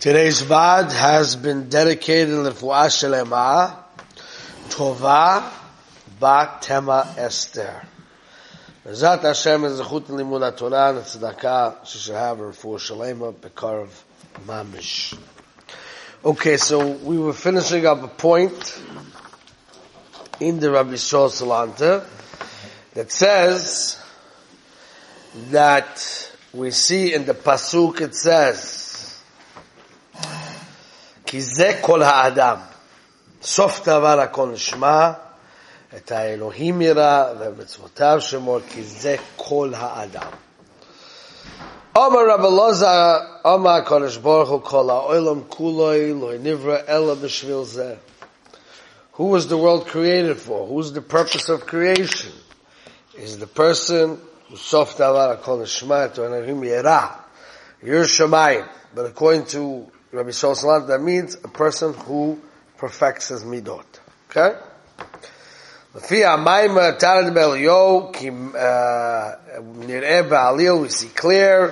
Today's 0.00 0.40
Vad 0.40 0.90
has 0.92 1.36
been 1.36 1.68
dedicated 1.68 2.28
to 2.28 2.50
Refuah 2.50 2.86
Shelema, 2.86 3.76
Tova 4.70 5.52
Bat 6.18 6.62
Tema 6.62 7.14
Esther. 7.18 7.82
Bezat 8.82 9.20
Hashem 9.20 9.64
is 9.64 9.78
Zechut 9.78 10.06
Limud 10.06 10.56
Torah 10.56 10.96
and 10.96 11.04
Tzedakah, 11.04 11.84
she 11.84 11.98
should 11.98 12.14
have 12.14 12.38
Refuah 12.38 12.78
Shelema, 12.78 13.34
Bekarv 13.34 13.90
Mamish. 14.46 15.18
Okay, 16.24 16.56
so 16.56 16.92
we 16.92 17.18
were 17.18 17.34
finishing 17.34 17.84
up 17.84 18.02
a 18.02 18.08
point 18.08 18.80
in 20.40 20.60
the 20.60 20.70
Rabbi 20.70 20.94
Shol 20.94 21.28
Salanter 21.28 22.06
that 22.94 23.12
says 23.12 24.02
that 25.50 26.32
we 26.54 26.70
see 26.70 27.12
in 27.12 27.26
the 27.26 27.34
Pasuk 27.34 28.00
it 28.00 28.14
says 28.14 28.89
כי 31.29 31.41
זה 31.41 31.77
כל 31.81 32.03
האדם. 32.03 32.57
סוף 33.41 33.89
דבר 33.89 34.19
הכל 34.19 34.47
נשמע, 34.47 35.11
את 35.97 36.11
האלוהים 36.11 36.81
ירא 36.81 37.25
ומצוותיו 37.39 38.17
שמור, 38.21 38.59
כי 38.69 38.83
זה 38.83 39.15
כל 39.35 39.71
האדם. 39.75 40.31
אומר 41.95 42.29
רב 42.29 42.45
אלעזר, 42.45 43.17
אומר 43.45 43.71
הקדוש 43.71 44.17
ברוך 44.17 44.49
הוא 44.49 44.61
כל 44.61 44.89
העולם 44.89 45.41
כולוי, 45.49 46.13
לא 46.13 46.31
נברא 46.39 46.77
אלא 46.87 47.13
בשביל 47.13 47.63
זה. 47.63 47.95
Who 49.17 49.23
was 49.23 49.47
the 49.47 49.57
world 49.57 49.87
created 49.87 50.37
for? 50.37 50.67
Who's 50.67 50.91
the 50.91 51.01
purpose 51.01 51.47
of 51.49 51.65
creation? 51.65 52.33
Is 53.17 53.37
the 53.37 53.47
person 53.47 54.19
who 54.49 54.57
סוף 54.57 54.97
דבר 54.97 55.29
הכל 55.29 55.57
נשמע, 55.61 56.05
את 56.05 56.19
האלוהים 56.19 56.63
ירא. 56.63 56.99
You're 57.83 58.03
Shemayim. 58.03 58.65
But 58.93 59.05
according 59.05 59.45
to 59.47 59.87
Rabbi 60.11 60.29
Shol 60.29 60.55
Salant, 60.55 60.87
that 60.87 61.01
means 61.01 61.35
a 61.43 61.47
person 61.47 61.93
who 61.93 62.39
perfects 62.77 63.29
his 63.29 63.43
midot. 63.43 63.85
Okay? 64.29 64.55
לפי 65.95 66.25
המים 66.25 66.77
תרד 66.99 67.33
באליהו, 67.33 68.11
כי 68.13 68.31
נראה 69.75 70.23
בעליל, 70.23 70.73
we 70.73 70.89
see 70.89 71.19
clear, 71.19 71.71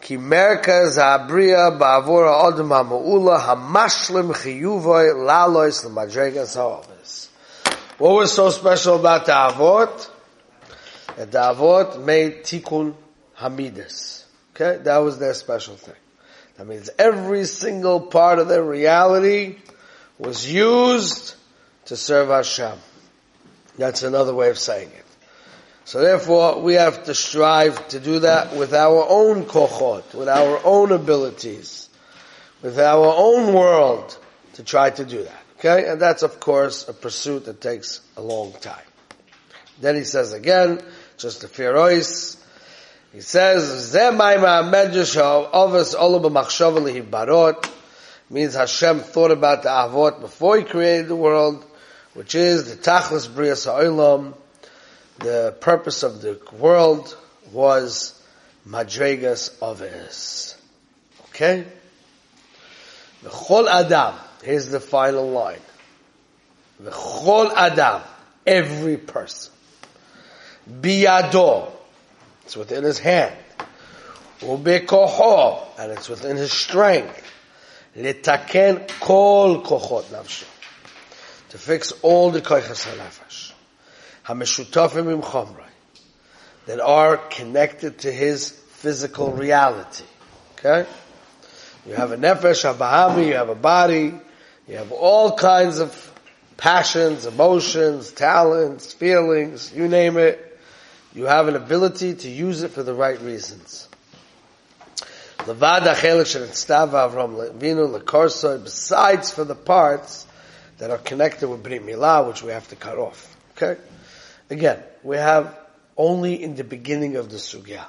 כי 0.00 0.16
מרכז 0.16 0.98
הבריאה 0.98 1.70
בעבור 1.70 2.24
האדם 2.24 2.72
המעולה, 2.72 3.36
המשלם 3.36 4.32
חיובוי 4.32 5.06
לעלויס 5.26 5.84
למדרגס 5.84 6.56
האובס. 6.56 7.28
What 7.98 8.14
was 8.14 8.32
so 8.32 8.50
special 8.50 8.96
about 8.96 9.26
the 9.26 9.32
Avot? 9.32 10.10
That 11.16 11.30
the 11.30 11.38
Avot 11.38 12.04
made 12.04 12.44
tikkun 12.44 12.94
hamidas. 13.40 14.24
Okay? 14.54 14.78
That 14.82 14.98
was 14.98 15.18
their 15.18 15.34
special 15.34 15.76
thing. 15.76 15.94
That 16.59 16.67
means 16.67 16.89
every 16.99 17.45
single 17.45 18.01
part 18.01 18.37
of 18.37 18.49
their 18.49 18.61
reality 18.61 19.55
was 20.17 20.51
used 20.51 21.35
to 21.85 21.95
serve 21.95 22.27
Hashem. 22.27 22.77
That's 23.77 24.03
another 24.03 24.35
way 24.35 24.49
of 24.49 24.59
saying 24.59 24.89
it. 24.89 25.05
So 25.85 26.01
therefore, 26.01 26.61
we 26.61 26.73
have 26.73 27.05
to 27.05 27.15
strive 27.15 27.87
to 27.87 28.01
do 28.01 28.19
that 28.19 28.57
with 28.57 28.73
our 28.73 29.05
own 29.07 29.45
kochot, 29.45 30.13
with 30.13 30.27
our 30.27 30.59
own 30.65 30.91
abilities, 30.91 31.87
with 32.61 32.77
our 32.77 33.05
own 33.07 33.53
world, 33.53 34.17
to 34.55 34.63
try 34.63 34.89
to 34.89 35.05
do 35.05 35.23
that. 35.23 35.41
Okay? 35.59 35.89
And 35.89 36.01
that's 36.01 36.23
of 36.23 36.41
course 36.41 36.89
a 36.89 36.93
pursuit 36.93 37.45
that 37.45 37.61
takes 37.61 38.01
a 38.17 38.21
long 38.21 38.51
time. 38.59 38.83
Then 39.79 39.95
he 39.95 40.03
says 40.03 40.33
again, 40.33 40.81
just 41.17 41.45
a 41.45 41.47
ferois, 41.47 42.37
he 43.11 43.21
says, 43.21 43.93
Zeh 43.93 44.15
maima 44.15 44.69
medrash 44.71 45.19
avos 45.51 45.95
olam 45.95 46.21
b'machshava 46.23 47.03
barot 47.03 47.71
means 48.29 48.53
Hashem 48.53 48.99
thought 48.99 49.31
about 49.31 49.63
the 49.63 49.69
avot 49.69 50.21
before 50.21 50.57
He 50.57 50.63
created 50.63 51.07
the 51.07 51.15
world, 51.15 51.65
which 52.13 52.35
is 52.35 52.69
the 52.69 52.75
tachlis 52.75 53.27
brias 53.27 53.65
ha'olam. 53.65 54.35
The 55.17 55.55
purpose 55.59 56.03
of 56.03 56.21
the 56.21 56.39
world 56.57 57.17
was 57.51 58.13
madregas 58.67 59.57
avos. 59.57 60.55
Okay? 61.29 61.65
The 63.23 63.29
chol 63.29 63.67
adam. 63.67 64.15
Here's 64.43 64.69
the 64.69 64.79
final 64.79 65.29
line. 65.29 65.59
The 66.79 66.91
chol 66.91 67.51
adam. 67.53 68.03
Every 68.45 68.97
person. 68.97 69.51
Biyado 70.69 71.78
it's 72.49 72.57
within 72.57 72.83
his 72.83 72.97
hand. 72.97 73.35
Ubekoho, 74.39 75.67
and 75.77 75.91
it's 75.91 76.09
within 76.09 76.35
his 76.35 76.51
strength. 76.51 77.23
Litaken 77.95 78.89
kol 78.99 79.61
kochot 79.61 80.05
nafsho. 80.05 80.47
To 81.49 81.57
fix 81.59 81.91
all 82.01 82.31
the 82.31 82.41
koichas 82.41 82.87
hanafesh. 82.87 83.51
Im 84.31 85.21
chomrei. 85.21 85.63
That 86.65 86.79
are 86.79 87.17
connected 87.17 87.99
to 87.99 88.11
his 88.11 88.49
physical 88.49 89.31
reality. 89.31 90.05
Okay? 90.57 90.89
You 91.85 91.93
have 91.93 92.13
a 92.13 92.17
nefesh, 92.17 92.67
a 92.67 92.73
bahami, 92.73 93.27
you 93.27 93.33
have 93.35 93.49
a 93.49 93.55
body, 93.55 94.15
you 94.67 94.75
have 94.75 94.91
all 94.91 95.35
kinds 95.35 95.77
of 95.77 96.19
passions, 96.57 97.27
emotions, 97.27 98.11
talents, 98.11 98.91
feelings, 98.91 99.71
you 99.71 99.87
name 99.87 100.17
it 100.17 100.48
you 101.13 101.25
have 101.25 101.47
an 101.47 101.55
ability 101.55 102.15
to 102.15 102.29
use 102.29 102.63
it 102.63 102.71
for 102.71 102.83
the 102.83 102.93
right 102.93 103.19
reasons. 103.21 103.87
Besides 105.45 105.71
for 109.31 109.43
the 109.43 109.55
parts 109.55 110.27
that 110.77 110.91
are 110.91 110.97
connected 110.97 111.47
with 111.49 111.63
Brit 111.63 111.85
Milah, 111.85 112.27
which 112.27 112.43
we 112.43 112.51
have 112.51 112.67
to 112.69 112.75
cut 112.75 112.97
off. 112.97 113.35
Okay? 113.57 113.79
Again, 114.49 114.83
we 115.03 115.17
have 115.17 115.57
only 115.97 116.41
in 116.41 116.55
the 116.55 116.63
beginning 116.63 117.15
of 117.15 117.29
the 117.29 117.37
Sugya. 117.37 117.85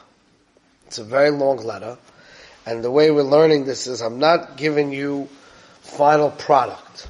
It's 0.87 0.99
a 0.99 1.05
very 1.05 1.31
long 1.31 1.59
letter. 1.59 1.99
And 2.67 2.85
the 2.85 2.91
way 2.91 3.11
we're 3.11 3.23
learning 3.23 3.65
this 3.65 3.87
is 3.87 4.01
I'm 4.01 4.19
not 4.19 4.57
giving 4.57 4.93
you 4.93 5.29
final 5.81 6.31
product. 6.31 7.09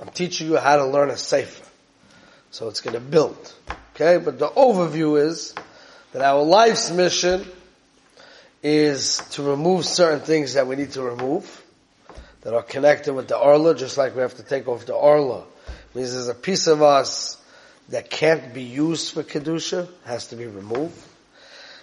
I'm 0.00 0.08
teaching 0.08 0.48
you 0.48 0.56
how 0.56 0.76
to 0.76 0.86
learn 0.86 1.10
a 1.10 1.16
sefer. 1.16 1.64
So 2.50 2.68
it's 2.68 2.80
going 2.80 2.94
to 2.94 3.00
build. 3.00 3.52
Okay, 4.00 4.24
but 4.24 4.38
the 4.38 4.48
overview 4.48 5.20
is 5.20 5.54
that 6.12 6.22
our 6.22 6.42
life's 6.42 6.90
mission 6.90 7.46
is 8.62 9.18
to 9.32 9.42
remove 9.42 9.84
certain 9.84 10.20
things 10.20 10.54
that 10.54 10.66
we 10.66 10.76
need 10.76 10.92
to 10.92 11.02
remove 11.02 11.62
that 12.40 12.54
are 12.54 12.62
connected 12.62 13.12
with 13.12 13.28
the 13.28 13.36
Arla, 13.36 13.74
just 13.74 13.98
like 13.98 14.14
we 14.14 14.22
have 14.22 14.36
to 14.36 14.42
take 14.42 14.68
off 14.68 14.86
the 14.86 14.96
Arla. 14.96 15.40
It 15.40 15.96
means 15.96 16.14
there's 16.14 16.28
a 16.28 16.34
piece 16.34 16.66
of 16.66 16.80
us 16.80 17.36
that 17.90 18.08
can't 18.08 18.54
be 18.54 18.62
used 18.62 19.12
for 19.12 19.22
Kedusha, 19.22 19.86
has 20.06 20.28
to 20.28 20.36
be 20.36 20.46
removed. 20.46 20.98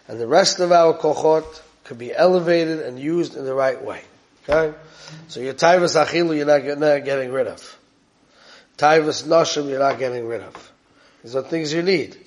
And 0.07 0.19
the 0.19 0.25
rest 0.27 0.59
of 0.59 0.71
our 0.71 0.97
kochot 0.97 1.45
could 1.83 1.99
be 1.99 2.15
elevated 2.15 2.79
and 2.79 2.97
used 2.97 3.35
in 3.35 3.45
the 3.45 3.53
right 3.53 3.79
way. 3.83 4.01
Okay? 4.49 4.75
So 5.27 5.39
your 5.39 5.53
taivas 5.53 6.03
achilu 6.03 6.35
you're 6.35 6.47
not, 6.47 7.05
getting 7.05 7.31
rid 7.31 7.45
of. 7.45 7.77
Taivas 8.79 9.23
noshim 9.27 9.69
you're 9.69 9.77
not 9.77 9.99
getting 9.99 10.25
rid 10.25 10.41
of. 10.41 10.71
These 11.23 11.35
are 11.35 11.41
things 11.41 11.73
you 11.73 11.81
need. 11.81 12.17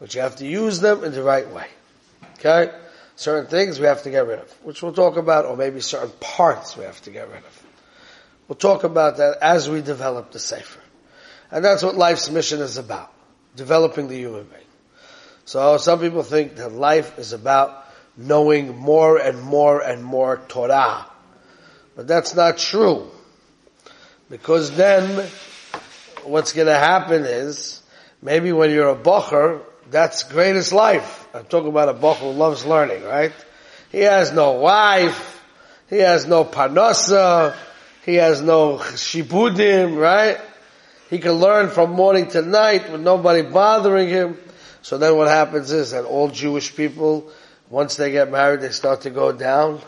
But 0.00 0.14
you 0.14 0.20
have 0.20 0.36
to 0.36 0.46
use 0.46 0.80
them 0.80 1.04
in 1.04 1.12
the 1.12 1.22
right 1.22 1.48
way. 1.50 1.66
Okay? 2.38 2.72
Certain 3.16 3.46
things 3.48 3.78
we 3.78 3.86
have 3.86 4.02
to 4.02 4.10
get 4.10 4.26
rid 4.26 4.40
of, 4.40 4.50
which 4.64 4.82
we'll 4.82 4.92
talk 4.92 5.16
about, 5.16 5.44
or 5.44 5.56
maybe 5.56 5.80
certain 5.80 6.10
parts 6.20 6.76
we 6.76 6.84
have 6.84 7.00
to 7.02 7.10
get 7.10 7.28
rid 7.28 7.38
of. 7.38 7.62
We'll 8.48 8.56
talk 8.56 8.84
about 8.84 9.18
that 9.18 9.38
as 9.40 9.70
we 9.70 9.80
develop 9.80 10.32
the 10.32 10.38
Sefer. 10.38 10.80
And 11.50 11.64
that's 11.64 11.82
what 11.82 11.94
life's 11.94 12.28
mission 12.30 12.60
is 12.60 12.76
about. 12.76 13.12
Developing 13.56 14.08
the 14.08 14.16
human 14.16 14.44
being. 14.44 14.60
So 15.44 15.76
some 15.76 16.00
people 16.00 16.22
think 16.22 16.56
that 16.56 16.72
life 16.72 17.18
is 17.18 17.32
about 17.32 17.86
knowing 18.16 18.76
more 18.76 19.18
and 19.18 19.40
more 19.40 19.80
and 19.80 20.02
more 20.02 20.40
Torah. 20.48 21.06
But 21.94 22.08
that's 22.08 22.34
not 22.34 22.58
true. 22.58 23.10
Because 24.28 24.76
then, 24.76 25.28
what's 26.24 26.52
gonna 26.52 26.74
happen 26.74 27.24
is, 27.24 27.82
Maybe 28.24 28.52
when 28.52 28.70
you're 28.70 28.88
a 28.88 28.96
bocher, 28.96 29.60
that's 29.90 30.22
greatest 30.22 30.72
life. 30.72 31.28
I'm 31.34 31.44
talking 31.44 31.68
about 31.68 31.90
a 31.90 31.94
bocher 31.94 32.20
who 32.20 32.30
loves 32.30 32.64
learning, 32.64 33.04
right? 33.04 33.32
He 33.92 34.00
has 34.00 34.32
no 34.32 34.52
wife, 34.52 35.44
he 35.90 35.98
has 35.98 36.26
no 36.26 36.42
parnasa, 36.42 37.54
he 38.06 38.14
has 38.14 38.40
no 38.40 38.78
shibudim, 38.78 39.98
right? 39.98 40.40
He 41.10 41.18
can 41.18 41.32
learn 41.32 41.68
from 41.68 41.90
morning 41.90 42.28
to 42.28 42.40
night 42.40 42.90
with 42.90 43.02
nobody 43.02 43.42
bothering 43.42 44.08
him. 44.08 44.38
So 44.80 44.96
then 44.96 45.16
what 45.16 45.28
happens 45.28 45.70
is 45.70 45.90
that 45.90 46.04
all 46.04 46.28
Jewish 46.28 46.74
people, 46.74 47.30
once 47.68 47.96
they 47.96 48.10
get 48.10 48.30
married, 48.30 48.62
they 48.62 48.70
start 48.70 49.02
to 49.02 49.10
go 49.10 49.32
down 49.32 49.80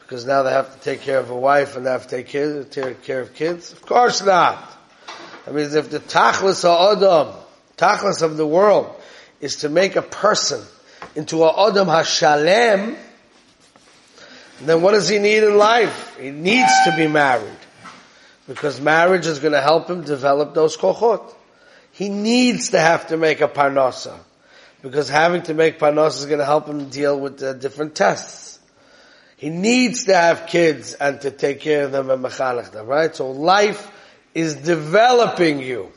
because 0.00 0.24
now 0.24 0.42
they 0.42 0.52
have 0.52 0.74
to 0.74 0.80
take 0.80 1.02
care 1.02 1.18
of 1.18 1.28
a 1.28 1.36
wife 1.36 1.76
and 1.76 1.84
they 1.84 1.90
have 1.90 2.06
to 2.06 2.16
take 2.16 2.28
care, 2.28 2.64
take 2.64 3.02
care 3.02 3.20
of 3.20 3.34
kids. 3.34 3.72
Of 3.72 3.82
course 3.82 4.24
not. 4.24 4.58
I 5.46 5.50
mean, 5.50 5.66
if 5.74 5.90
the 5.90 6.00
tachlis 6.00 6.62
ha'adam, 6.62 7.41
tachlis 7.76 8.22
of 8.22 8.36
the 8.36 8.46
world, 8.46 8.94
is 9.40 9.56
to 9.56 9.68
make 9.68 9.96
a 9.96 10.02
person 10.02 10.62
into 11.14 11.42
a 11.44 11.68
adam 11.68 11.88
hashalem, 11.88 12.96
then 14.60 14.82
what 14.82 14.92
does 14.92 15.08
he 15.08 15.18
need 15.18 15.42
in 15.42 15.56
life? 15.56 16.16
He 16.18 16.30
needs 16.30 16.72
to 16.84 16.94
be 16.96 17.08
married. 17.08 17.48
Because 18.46 18.80
marriage 18.80 19.26
is 19.26 19.38
going 19.38 19.52
to 19.52 19.60
help 19.60 19.88
him 19.88 20.02
develop 20.02 20.54
those 20.54 20.76
kochot. 20.76 21.34
He 21.92 22.08
needs 22.08 22.70
to 22.70 22.80
have 22.80 23.08
to 23.08 23.16
make 23.16 23.40
a 23.40 23.48
parnasa. 23.48 24.18
Because 24.82 25.08
having 25.08 25.42
to 25.42 25.54
make 25.54 25.78
parnasa 25.78 26.18
is 26.18 26.26
going 26.26 26.38
to 26.38 26.44
help 26.44 26.66
him 26.66 26.88
deal 26.88 27.18
with 27.18 27.38
the 27.38 27.54
different 27.54 27.94
tests. 27.94 28.58
He 29.36 29.50
needs 29.50 30.04
to 30.04 30.14
have 30.14 30.46
kids 30.46 30.94
and 30.94 31.20
to 31.22 31.30
take 31.30 31.60
care 31.60 31.84
of 31.84 31.92
them 31.92 32.10
and 32.10 32.24
mechanech 32.24 32.70
them, 32.70 32.86
right? 32.86 33.14
So 33.14 33.30
life 33.30 33.90
is 34.34 34.54
developing 34.54 35.60
you. 35.60 35.90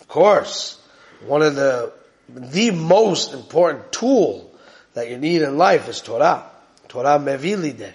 Of 0.00 0.08
course, 0.08 0.80
one 1.26 1.42
of 1.42 1.54
the, 1.54 1.92
the 2.28 2.70
most 2.70 3.34
important 3.34 3.92
tool 3.92 4.50
that 4.94 5.10
you 5.10 5.18
need 5.18 5.42
in 5.42 5.56
life 5.58 5.88
is 5.88 6.00
Torah. 6.00 6.44
Torah 6.88 7.18
mevilide. 7.18 7.92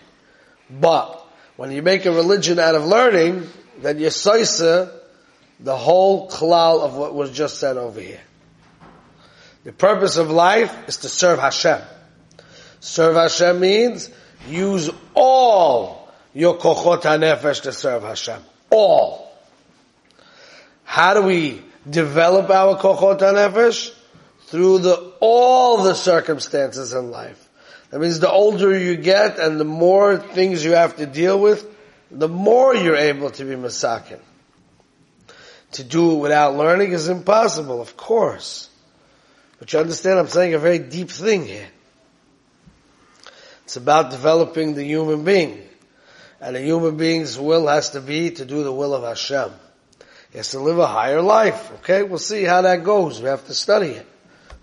But 0.70 1.26
when 1.56 1.72
you 1.72 1.82
make 1.82 2.06
a 2.06 2.12
religion 2.12 2.60
out 2.60 2.76
of 2.76 2.86
learning, 2.86 3.48
then 3.80 4.00
you 4.00 4.08
soisa 4.08 4.92
the 5.60 5.76
whole 5.76 6.30
klal 6.30 6.82
of 6.82 6.96
what 6.96 7.14
was 7.14 7.32
just 7.32 7.60
said 7.60 7.78
over 7.78 8.00
here. 8.00 8.22
The 9.64 9.72
purpose 9.72 10.18
of 10.18 10.30
life 10.30 10.88
is 10.88 10.98
to 10.98 11.10
serve 11.10 11.40
Hashem. 11.40 11.82
Serve 12.80 13.16
Hashem 13.16 13.60
means 13.60 14.10
use 14.48 14.90
all 15.14 16.10
your 16.34 16.58
kochot 16.58 17.02
hanefesh 17.02 17.64
to 17.64 17.74
serve 17.74 18.04
Hashem. 18.04 18.42
All. 18.70 19.32
How 20.84 21.16
do 21.16 21.24
we 21.24 21.62
develop 21.90 22.50
our 22.50 22.78
kochot? 22.78 23.94
Through 24.48 24.80
the, 24.80 25.14
all 25.20 25.84
the 25.84 25.94
circumstances 25.94 26.94
in 26.94 27.12
life. 27.12 27.48
That 27.90 28.00
means 28.00 28.20
the 28.20 28.32
older 28.32 28.78
you 28.78 28.96
get 28.96 29.40
and 29.40 29.60
the 29.60 29.66
more 29.66 30.18
things 30.18 30.64
you 30.64 30.72
have 30.72 30.98
to 30.98 31.06
deal 31.06 31.40
with, 31.40 31.66
the 32.12 32.30
more 32.30 32.74
you're 32.74 32.96
able 32.96 33.30
to 33.32 33.44
be 33.44 33.56
masakin. 33.56 34.20
To 35.74 35.84
do 35.84 36.14
it 36.14 36.20
without 36.20 36.56
learning 36.56 36.94
is 36.94 37.10
impossible, 37.10 37.82
of 37.82 37.98
course. 37.98 38.70
But 39.60 39.74
you 39.74 39.80
understand 39.80 40.20
I'm 40.20 40.28
saying 40.28 40.54
a 40.54 40.60
very 40.60 40.80
deep 40.80 41.10
thing 41.10 41.46
here. 41.46 41.68
It's 43.66 43.76
about 43.76 44.12
developing 44.12 44.76
the 44.76 44.84
human 44.84 45.26
being. 45.26 45.62
And 46.40 46.56
a 46.56 46.62
human 46.62 46.96
being's 46.96 47.38
will 47.38 47.68
has 47.68 47.90
to 47.92 48.02
be 48.02 48.32
to 48.32 48.46
do 48.46 48.64
the 48.64 48.72
will 48.72 48.94
of 48.94 49.04
Hashem. 49.04 49.52
He 50.38 50.40
has 50.40 50.52
to 50.52 50.60
live 50.60 50.78
a 50.78 50.86
higher 50.86 51.24
life. 51.24 51.72
Okay, 51.80 52.04
we'll 52.04 52.20
see 52.20 52.44
how 52.44 52.62
that 52.62 52.84
goes. 52.84 53.20
We 53.20 53.28
have 53.28 53.48
to 53.48 53.56
study 53.56 53.88
it. 53.88 54.06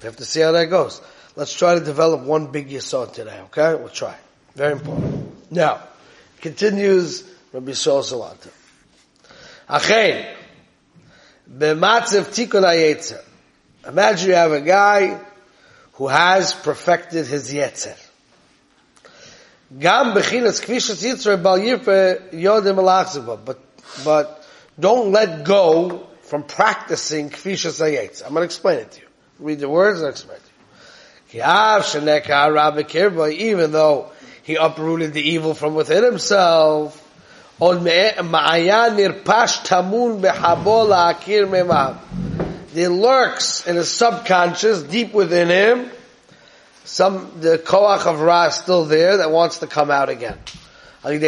We 0.01 0.07
have 0.07 0.15
to 0.19 0.25
see 0.25 0.39
how 0.39 0.53
that 0.53 0.67
goes. 0.67 1.01
Let's 1.35 1.53
try 1.53 1.75
to 1.75 1.85
develop 1.85 2.21
one 2.21 2.53
big 2.53 2.69
yisod 2.69 3.13
today, 3.13 3.41
okay? 3.47 3.75
We'll 3.75 3.89
try. 3.89 4.15
Very 4.55 4.75
important. 4.75 5.51
Now, 5.51 5.81
continues 6.41 7.25
Rabbi 7.53 7.73
Shol 7.73 8.05
Salanter. 8.05 8.53
Achein, 9.69 10.33
b'matzev 11.53 12.27
tikun. 12.29 13.21
Imagine 13.89 14.29
you 14.29 14.35
have 14.37 14.53
a 14.53 14.61
guy 14.61 15.19
who 15.95 16.07
has 16.07 16.55
perfected 16.55 17.27
his 17.27 17.53
yetzer. 17.53 17.99
Gam 19.77 20.15
bechinas 20.15 20.65
kvishas 20.65 21.05
yitzra 21.05 21.43
bal 21.43 21.59
yirpe 21.59 22.31
yodim 22.31 22.77
alachziva. 22.77 23.45
But, 23.45 23.59
but 24.05 24.44
don't 24.79 25.13
let 25.13 25.45
go 25.45 26.07
from 26.23 26.43
practicing 26.43 27.31
kvishas 27.31 27.81
hayetzer. 27.81 28.25
I'm 28.25 28.31
going 28.31 28.43
to 28.43 28.47
explain 28.47 28.79
it 28.81 28.91
to 28.93 29.01
you. 29.01 29.07
Read 29.39 29.61
the 29.61 29.69
words 29.69 30.01
and 30.01 30.09
explain 30.11 30.39
it 30.39 30.43
to 31.33 31.39
you. 31.39 33.33
Even 33.33 33.73
though 33.73 34.11
he 34.43 34.55
uprooted 34.57 35.13
the 35.13 35.23
evil 35.23 35.55
from 35.55 35.75
within 35.75 36.05
himself, 36.05 37.01
there 42.75 42.89
lurks 42.89 43.67
in 43.67 43.77
his 43.77 43.89
subconscious, 43.89 44.83
deep 44.83 45.13
within 45.13 45.49
him, 45.49 45.91
some, 46.85 47.31
the 47.41 47.59
koach 47.59 48.07
of 48.07 48.21
Ra 48.21 48.47
is 48.47 48.57
still 48.57 48.85
there 48.85 49.19
that 49.19 49.31
wants 49.31 49.59
to 49.59 49.67
come 49.67 49.91
out 49.91 50.09
again. 50.09 50.39
He's 51.05 51.21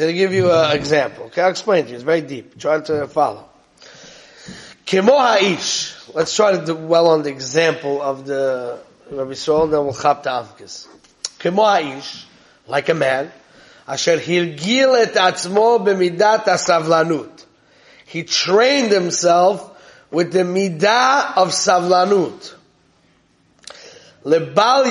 going 0.00 0.08
to 0.08 0.14
give 0.14 0.32
you 0.32 0.50
an 0.50 0.74
example. 0.74 1.24
Okay, 1.26 1.42
I'll 1.42 1.50
explain 1.50 1.84
to 1.84 1.90
you. 1.90 1.96
It's 1.96 2.04
very 2.04 2.22
deep. 2.22 2.58
Try 2.58 2.80
to 2.80 3.06
follow. 3.08 3.44
Kemo 4.86 5.18
ha'ish. 5.18 6.14
Let's 6.14 6.34
try 6.34 6.52
to 6.56 6.64
do 6.64 6.74
well 6.74 7.08
on 7.08 7.24
the 7.24 7.28
example 7.28 8.00
of 8.00 8.24
the 8.24 8.78
Rabbi 9.10 9.34
Saul, 9.34 9.66
then 9.66 9.84
we'll 9.84 9.92
chap 9.92 10.22
to 10.22 10.30
Avkis. 10.30 10.86
Kemo 11.38 11.62
ha'ish, 11.62 12.24
like 12.66 12.88
a 12.88 12.94
man, 12.94 13.30
asher 13.86 14.16
hilgil 14.16 14.98
et 14.98 15.12
atzmo 15.12 15.78
b'midat 15.86 16.44
asavlanut. 16.44 17.44
He 18.06 18.22
trained 18.22 18.92
himself 18.92 19.68
with 20.10 20.32
the 20.32 20.40
midah 20.40 21.36
of 21.36 21.48
savlanut. 21.48 22.54
Lebal 24.24 24.84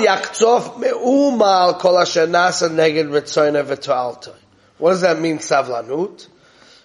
me'uma 0.78 1.44
al 1.44 1.74
kol 1.74 1.94
neged. 1.94 3.10
What 4.78 4.90
does 4.90 5.00
that 5.02 5.20
mean, 5.20 5.38
savlanut? 5.38 6.26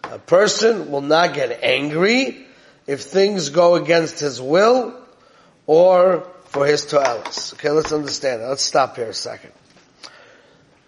A 0.04 0.20
person 0.20 0.92
will 0.92 1.02
not 1.02 1.34
get 1.34 1.60
angry 1.62 2.46
if 2.86 3.02
things 3.02 3.50
go 3.50 3.76
against 3.76 4.20
his 4.20 4.40
will 4.40 4.94
or 5.66 6.26
for 6.46 6.66
his 6.66 6.86
to'elis. 6.86 7.54
Okay, 7.54 7.70
let's 7.72 7.92
understand 7.92 8.42
that. 8.42 8.48
Let's 8.48 8.64
stop 8.64 8.96
here 8.96 9.10
a 9.10 9.14
second. 9.14 9.52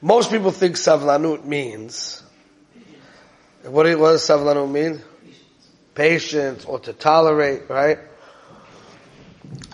Most 0.01 0.31
people 0.31 0.51
think 0.51 0.77
savlanut 0.77 1.43
means, 1.43 2.23
what, 3.63 3.85
what 3.99 4.11
does 4.11 4.21
savlanut 4.21 4.71
mean? 4.71 5.01
Patience 5.93 6.63
or 6.63 6.79
to 6.79 6.93
tolerate, 6.93 7.69
right? 7.69 7.99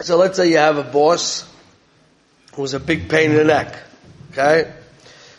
So 0.02 0.18
let's 0.18 0.38
say 0.38 0.50
you 0.50 0.58
have 0.58 0.78
a 0.78 0.84
boss 0.84 1.48
who's 2.56 2.74
a 2.74 2.80
big 2.80 3.10
pain 3.10 3.32
in 3.32 3.38
the 3.38 3.44
neck. 3.44 3.76
Okay? 4.32 4.72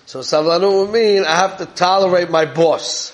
So 0.05 0.21
savlanut 0.21 0.85
would 0.85 0.93
mean 0.93 1.25
I 1.25 1.37
have 1.37 1.59
to 1.59 1.67
tolerate 1.67 2.31
my 2.31 2.45
boss. 2.45 3.13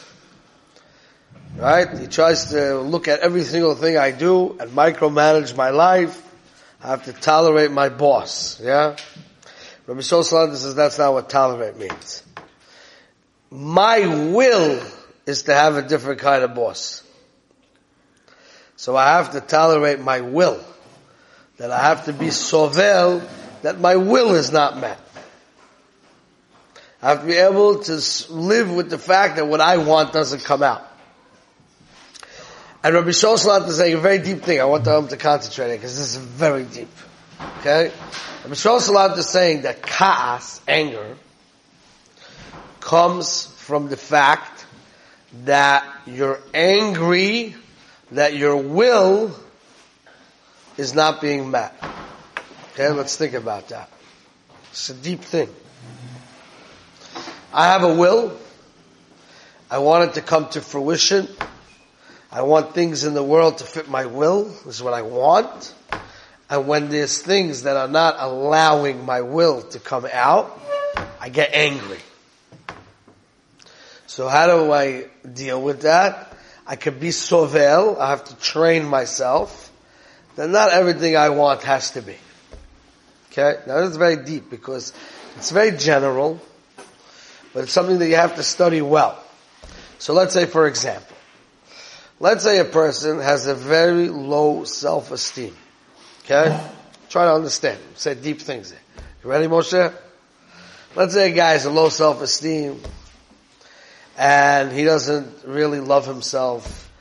Right? 1.57 1.99
He 1.99 2.07
tries 2.07 2.51
to 2.51 2.81
look 2.81 3.09
at 3.09 3.21
every 3.21 3.45
single 3.45 3.75
thing 3.75 3.97
I 3.97 4.11
do 4.11 4.57
and 4.59 4.71
micromanage 4.73 5.57
my 5.57 5.71
life. 5.71 6.21
I 6.83 6.89
have 6.89 7.05
to 7.05 7.13
tolerate 7.13 7.71
my 7.71 7.89
boss. 7.89 8.61
Yeah? 8.61 8.97
Rabbi 9.87 10.01
Shoslan 10.01 10.55
says 10.57 10.75
that's 10.75 10.99
not 10.99 11.13
what 11.13 11.31
tolerate 11.31 11.77
means. 11.77 12.23
My 13.51 14.07
will 14.33 14.83
is 15.27 15.45
to 15.45 15.55
have 15.55 15.77
a 15.77 15.83
different 15.83 16.21
kind 16.21 16.43
of 16.43 16.55
boss. 16.55 17.03
So 18.77 18.97
I 18.97 19.13
have 19.13 19.33
to 19.33 19.41
tolerate 19.41 20.01
my 20.01 20.21
will. 20.21 20.61
That 21.59 21.71
I 21.71 21.81
have 21.81 22.07
to 22.07 22.13
be 22.13 22.27
sovel 22.27 23.23
that 23.63 23.81
my 23.81 23.97
will 23.97 24.35
is 24.35 24.53
not 24.53 24.79
met. 24.79 24.99
I 27.01 27.11
have 27.11 27.21
to 27.23 27.27
be 27.27 27.35
able 27.35 27.81
to 27.81 28.01
live 28.31 28.73
with 28.73 28.91
the 28.91 28.99
fact 28.99 29.37
that 29.37 29.47
what 29.47 29.61
I 29.61 29.79
want 29.79 30.13
doesn't 30.13 30.45
come 30.45 30.63
out. 30.63 30.89
And 32.85 32.95
Rabbi 32.95 33.09
Shoslat 33.09 33.67
is 33.69 33.77
saying 33.77 33.95
a 33.95 33.99
very 33.99 34.19
deep 34.19 34.43
thing. 34.43 34.61
I 34.61 34.65
want 34.65 34.85
them 34.85 35.05
umm 35.05 35.09
to 35.09 35.17
concentrate 35.17 35.71
on 35.71 35.77
because 35.77 35.97
this 35.97 36.15
is 36.15 36.17
very 36.17 36.65
deep. 36.65 36.89
Okay? 37.59 37.93
Rabbi 38.43 38.55
Shoslat 38.55 39.17
is 39.19 39.29
saying 39.29 39.63
that 39.63 39.83
kaas, 39.83 40.61
anger, 40.67 41.17
comes 42.81 43.47
from 43.47 43.89
the 43.89 43.97
fact 43.97 44.67
that 45.45 45.85
you're 46.07 46.41
angry 46.53 47.55
that 48.11 48.35
your 48.35 48.57
will 48.57 49.35
is 50.77 50.95
not 50.95 51.21
being 51.21 51.51
met. 51.51 51.75
Okay, 52.73 52.89
let's 52.89 53.17
think 53.17 53.35
about 53.35 53.69
that. 53.69 53.91
It's 54.71 54.89
a 54.89 54.95
deep 54.95 55.21
thing. 55.21 55.51
I 57.53 57.67
have 57.67 57.83
a 57.83 57.95
will. 57.95 58.39
I 59.71 59.79
want 59.79 60.11
it 60.11 60.15
to 60.15 60.23
come 60.23 60.49
to 60.51 60.63
fruition. 60.63 61.29
I 62.31 62.43
want 62.43 62.75
things 62.75 63.05
in 63.05 63.13
the 63.13 63.23
world 63.23 63.59
to 63.59 63.65
fit 63.65 63.91
my 63.91 64.07
will. 64.07 64.45
This 64.45 64.77
is 64.77 64.83
what 64.83 64.95
I 64.95 65.03
want. 65.03 65.75
And 66.49 66.67
when 66.67 66.89
there's 66.89 67.21
things 67.21 67.65
that 67.65 67.77
are 67.77 67.89
not 67.89 68.17
allowing 68.19 69.05
my 69.05 69.21
will 69.21 69.61
to 69.61 69.79
come 69.79 70.07
out, 70.11 70.59
I 71.21 71.29
get 71.29 71.53
angry. 71.53 72.01
So 74.07 74.29
how 74.29 74.47
do 74.47 74.73
I 74.73 75.09
deal 75.31 75.61
with 75.61 75.83
that? 75.83 76.35
I 76.67 76.77
could 76.77 77.01
be 77.01 77.11
sovel. 77.11 77.99
I 78.01 78.09
have 78.11 78.25
to 78.25 78.37
train 78.37 78.87
myself. 78.87 79.71
Then 80.37 80.53
not 80.53 80.71
everything 80.71 81.19
I 81.19 81.29
want 81.29 81.65
has 81.65 81.91
to 81.93 82.01
be. 82.01 82.17
Okay? 83.33 83.61
Now 83.67 83.81
this 83.81 83.91
is 83.91 83.97
very 83.97 84.17
deep 84.17 84.49
because 84.49 84.93
it's 85.37 85.51
very 85.51 85.77
general, 85.77 86.41
but 87.53 87.65
it's 87.65 87.73
something 87.73 87.99
that 87.99 88.09
you 88.09 88.17
have 88.17 88.37
to 88.37 88.43
study 88.45 88.81
well. 88.81 89.19
So 89.99 90.13
let's 90.13 90.33
say 90.33 90.47
for 90.47 90.69
example, 90.69 91.17
Let's 92.23 92.45
say 92.45 92.61
a 92.61 92.65
person 92.65 93.19
has 93.19 93.49
a 93.49 93.55
very 93.57 94.09
low 94.09 94.63
self-esteem. 94.63 95.57
Okay? 96.25 96.57
Try 97.09 97.25
to 97.25 97.35
understand. 97.35 97.81
Say 97.97 98.15
deep 98.15 98.41
things 98.41 98.71
there. 98.71 98.79
You 99.25 99.31
ready, 99.31 99.49
Moshe? 99.49 99.93
Let's 100.95 101.15
say 101.15 101.33
a 101.33 101.35
guy 101.35 101.51
has 101.51 101.65
a 101.65 101.71
low 101.71 101.89
self-esteem 101.89 102.81
and 104.17 104.71
he 104.71 104.85
doesn't 104.85 105.45
really 105.45 105.81
love 105.81 106.07
himself. 106.07 106.93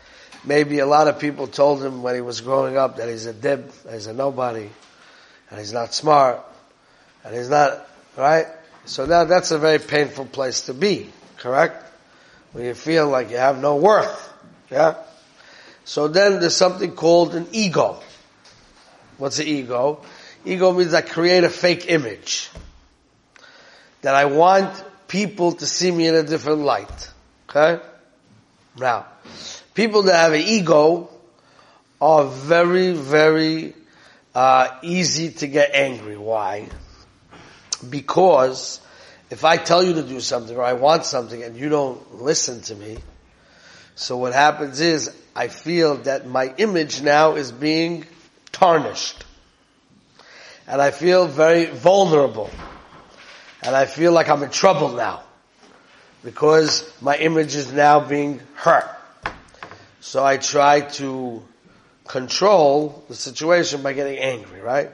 Maybe 0.44 0.80
a 0.80 0.88
lot 0.88 1.08
of 1.08 1.20
people 1.20 1.46
told 1.46 1.84
him 1.84 2.02
when 2.02 2.16
he 2.16 2.22
was 2.22 2.42
growing 2.42 2.76
up 2.76 2.98
that 2.98 3.08
he's 3.08 3.28
a 3.28 3.34
dib, 3.34 3.72
he's 3.92 4.08
a 4.08 4.14
nobody, 4.14 4.72
and 5.52 5.60
he's 5.60 5.74
not 5.74 5.94
smart, 5.94 6.42
and 7.24 7.36
he's 7.36 7.50
not, 7.50 7.88
right? 8.18 8.48
So 8.86 9.06
now 9.06 9.26
that's 9.26 9.52
a 9.52 9.60
very 9.60 9.80
painful 9.80 10.26
place 10.26 10.62
to 10.62 10.74
be, 10.74 11.10
correct? 11.38 11.86
When 12.54 12.66
you 12.66 12.74
feel 12.74 13.08
like 13.08 13.30
you 13.30 13.38
have 13.38 13.60
no 13.60 13.76
worth, 13.76 14.34
yeah? 14.72 14.96
So 15.84 16.08
then 16.08 16.40
there's 16.40 16.56
something 16.56 16.94
called 16.94 17.36
an 17.36 17.48
ego. 17.52 18.00
What's 19.18 19.38
the 19.38 19.46
ego? 19.46 20.02
Ego 20.46 20.72
means 20.74 20.94
I 20.94 21.02
create 21.02 21.44
a 21.44 21.50
fake 21.50 21.90
image. 21.90 22.50
That 24.02 24.16
I 24.16 24.26
want 24.26 24.84
people 25.08 25.52
to 25.52 25.66
see 25.68 25.92
me 25.92 26.08
in 26.08 26.16
a 26.16 26.24
different 26.24 26.62
light. 26.62 27.12
Okay? 27.50 27.84
Now, 28.78 29.06
people 29.74 30.04
that 30.04 30.16
have 30.16 30.34
an 30.34 30.42
ego 30.42 31.10
are 32.00 32.26
very, 32.26 32.94
very 32.94 33.76
uh, 34.34 34.70
easy 34.82 35.32
to 35.32 35.48
get 35.48 35.72
angry. 35.74 36.18
Why? 36.18 36.70
Because 37.90 38.80
if 39.30 39.46
I 39.46 39.58
tell 39.58 39.84
you 39.84 39.94
to 39.94 40.04
do 40.04 40.20
something 40.20 40.56
or 40.56 40.64
I 40.64 40.74
want 40.74 41.06
something 41.06 41.42
and 41.42 41.58
you 41.58 41.70
don't 41.70 42.22
listen 42.22 42.62
to 42.62 42.76
me, 42.76 42.98
so 43.96 44.18
what 44.18 44.34
happens 44.34 44.80
is 44.80 45.16
I 45.36 45.48
feel 45.48 45.98
that 45.98 46.28
my 46.28 46.54
image 46.58 47.02
now 47.02 47.36
is 47.36 47.52
being 47.52 48.06
tarnished. 48.52 49.24
And 50.68 50.82
I 50.82 50.92
feel 50.92 51.28
very 51.28 51.66
vulnerable. 51.66 52.50
And 53.62 53.76
I 53.76 53.86
feel 53.86 54.12
like 54.12 54.30
I'm 54.30 54.44
in 54.44 54.50
trouble 54.50 54.90
now. 54.90 55.24
Because 56.24 56.90
my 57.02 57.18
image 57.18 57.56
is 57.56 57.72
now 57.72 58.00
being 58.00 58.42
hurt. 58.56 58.90
So 60.00 60.24
I 60.24 60.38
try 60.38 60.82
to 60.82 61.44
control 62.08 63.04
the 63.08 63.16
situation 63.16 63.84
by 63.84 63.94
getting 63.94 64.18
angry, 64.18 64.62
right? 64.62 64.92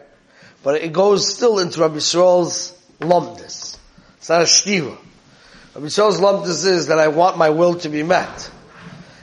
But 0.64 0.82
it 0.82 0.94
goes 0.94 1.34
still 1.34 1.60
into 1.60 1.82
Rabbi 1.82 1.98
Yisrael's 1.98 2.78
lumdis. 3.00 3.78
It's 4.18 4.30
not 4.30 4.42
a 4.42 4.46
shtiva. 4.46 4.98
Rabbi 5.76 5.88
Yisrael's 5.88 6.20
lumdis 6.20 6.66
is 6.66 6.88
that 6.88 7.00
I 7.00 7.08
want 7.08 7.38
my 7.38 7.50
will 7.50 7.76
to 7.76 7.90
be 7.90 8.04
met. 8.04 8.52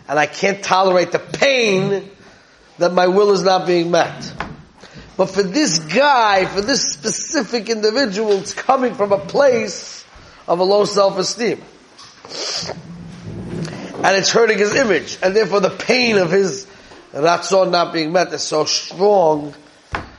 And 0.09 0.19
I 0.19 0.27
can't 0.27 0.63
tolerate 0.63 1.13
the 1.13 1.19
pain 1.19 2.11
that 2.79 2.93
my 2.93 3.07
will 3.07 3.33
is 3.33 3.43
not 3.43 3.67
being 3.67 3.91
met. 3.91 4.33
But 5.17 5.27
for 5.27 5.43
this 5.43 5.79
guy, 5.79 6.45
for 6.45 6.61
this 6.61 6.93
specific 6.93 7.69
individual, 7.71 8.33
it's 8.33 8.53
coming 8.53 8.95
from 8.95 9.13
a 9.13 9.19
place 9.19 10.05
of 10.49 10.59
a 10.59 10.65
low 10.65 10.85
self-esteem. 10.85 11.63
And 14.03 14.17
it's 14.17 14.31
hurting 14.31 14.59
his 14.59 14.75
image. 14.75 15.19
And 15.23 15.35
therefore 15.35 15.61
the 15.61 15.71
pain 15.71 16.19
of 16.19 16.31
his 16.31 16.67
ratzon 17.21 17.71
not 17.71 17.93
being 17.93 18.13
met 18.13 18.33
is 18.33 18.43
so 18.43 18.65
strong, 18.65 19.55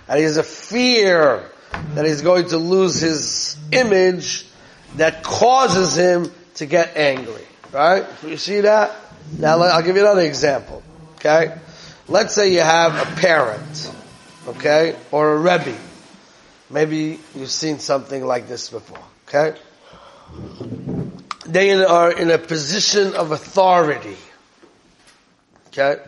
and 0.07 0.17
he 0.17 0.23
has 0.23 0.37
a 0.37 0.43
fear 0.43 1.49
that 1.93 2.05
he's 2.05 2.21
going 2.21 2.47
to 2.49 2.57
lose 2.57 2.99
his 2.99 3.57
image 3.71 4.45
that 4.95 5.23
causes 5.23 5.95
him 5.95 6.31
to 6.55 6.65
get 6.65 6.95
angry. 6.95 7.41
Right? 7.71 8.05
You 8.25 8.37
see 8.37 8.61
that? 8.61 8.95
Now 9.37 9.59
I'll 9.59 9.81
give 9.81 9.95
you 9.95 10.01
another 10.01 10.21
example. 10.21 10.81
Okay? 11.15 11.57
Let's 12.07 12.33
say 12.33 12.53
you 12.53 12.61
have 12.61 12.95
a 12.95 13.19
parent, 13.19 13.91
okay, 14.47 14.95
or 15.11 15.33
a 15.33 15.37
rebbe. 15.37 15.75
Maybe 16.69 17.19
you've 17.35 17.51
seen 17.51 17.79
something 17.79 18.25
like 18.25 18.47
this 18.47 18.69
before. 18.69 19.03
Okay? 19.27 19.57
They 21.45 21.83
are 21.83 22.11
in 22.11 22.31
a 22.31 22.37
position 22.37 23.15
of 23.15 23.31
authority. 23.31 24.17
Okay? 25.67 26.01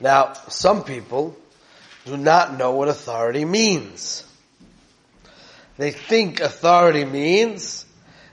Now, 0.00 0.34
some 0.48 0.84
people 0.84 1.36
do 2.04 2.16
not 2.16 2.56
know 2.56 2.72
what 2.72 2.88
authority 2.88 3.44
means. 3.44 4.24
They 5.76 5.90
think 5.90 6.40
authority 6.40 7.04
means 7.04 7.84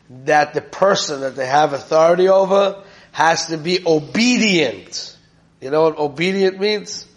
that 0.10 0.54
the 0.54 0.62
person 0.62 1.22
that 1.22 1.36
they 1.36 1.46
have 1.48 1.74
authority 1.74 2.28
over 2.28 2.84
has 3.12 3.48
to 3.48 3.58
be 3.58 3.80
obedient. 3.86 5.16
You 5.62 5.72
know 5.72 5.84
what 5.84 5.98
obedient 5.98 6.60
means? 6.60 7.08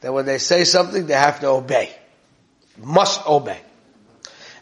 That 0.00 0.12
when 0.12 0.26
they 0.26 0.38
say 0.38 0.64
something, 0.64 1.06
they 1.06 1.14
have 1.14 1.40
to 1.40 1.48
obey. 1.48 1.94
Must 2.78 3.26
obey. 3.26 3.60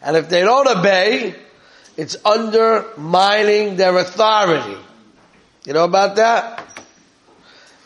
And 0.01 0.17
if 0.17 0.29
they 0.29 0.41
don't 0.41 0.67
obey, 0.67 1.35
it's 1.97 2.17
undermining 2.25 3.77
their 3.77 3.97
authority. 3.97 4.77
You 5.65 5.73
know 5.73 5.85
about 5.85 6.15
that? 6.17 6.60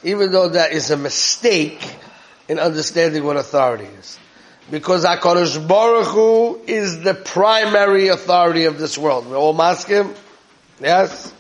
Even 0.06 0.32
though 0.32 0.50
that 0.50 0.72
is 0.72 0.92
a 0.92 0.98
mistake 0.98 1.82
in 2.48 2.60
understanding 2.60 3.24
what 3.24 3.38
authority 3.38 3.86
is. 4.00 4.20
Because 4.70 5.04
HaKadosh 5.04 5.68
Baruch 5.68 6.08
Hu 6.08 6.62
is 6.68 7.02
the 7.02 7.16
primary 7.16 8.08
authority 8.10 8.66
of 8.66 8.78
this 8.78 8.98
world. 8.98 9.28
We're 9.28 9.36
all 9.36 9.56
maskim? 9.56 10.16
Yes? 10.80 11.34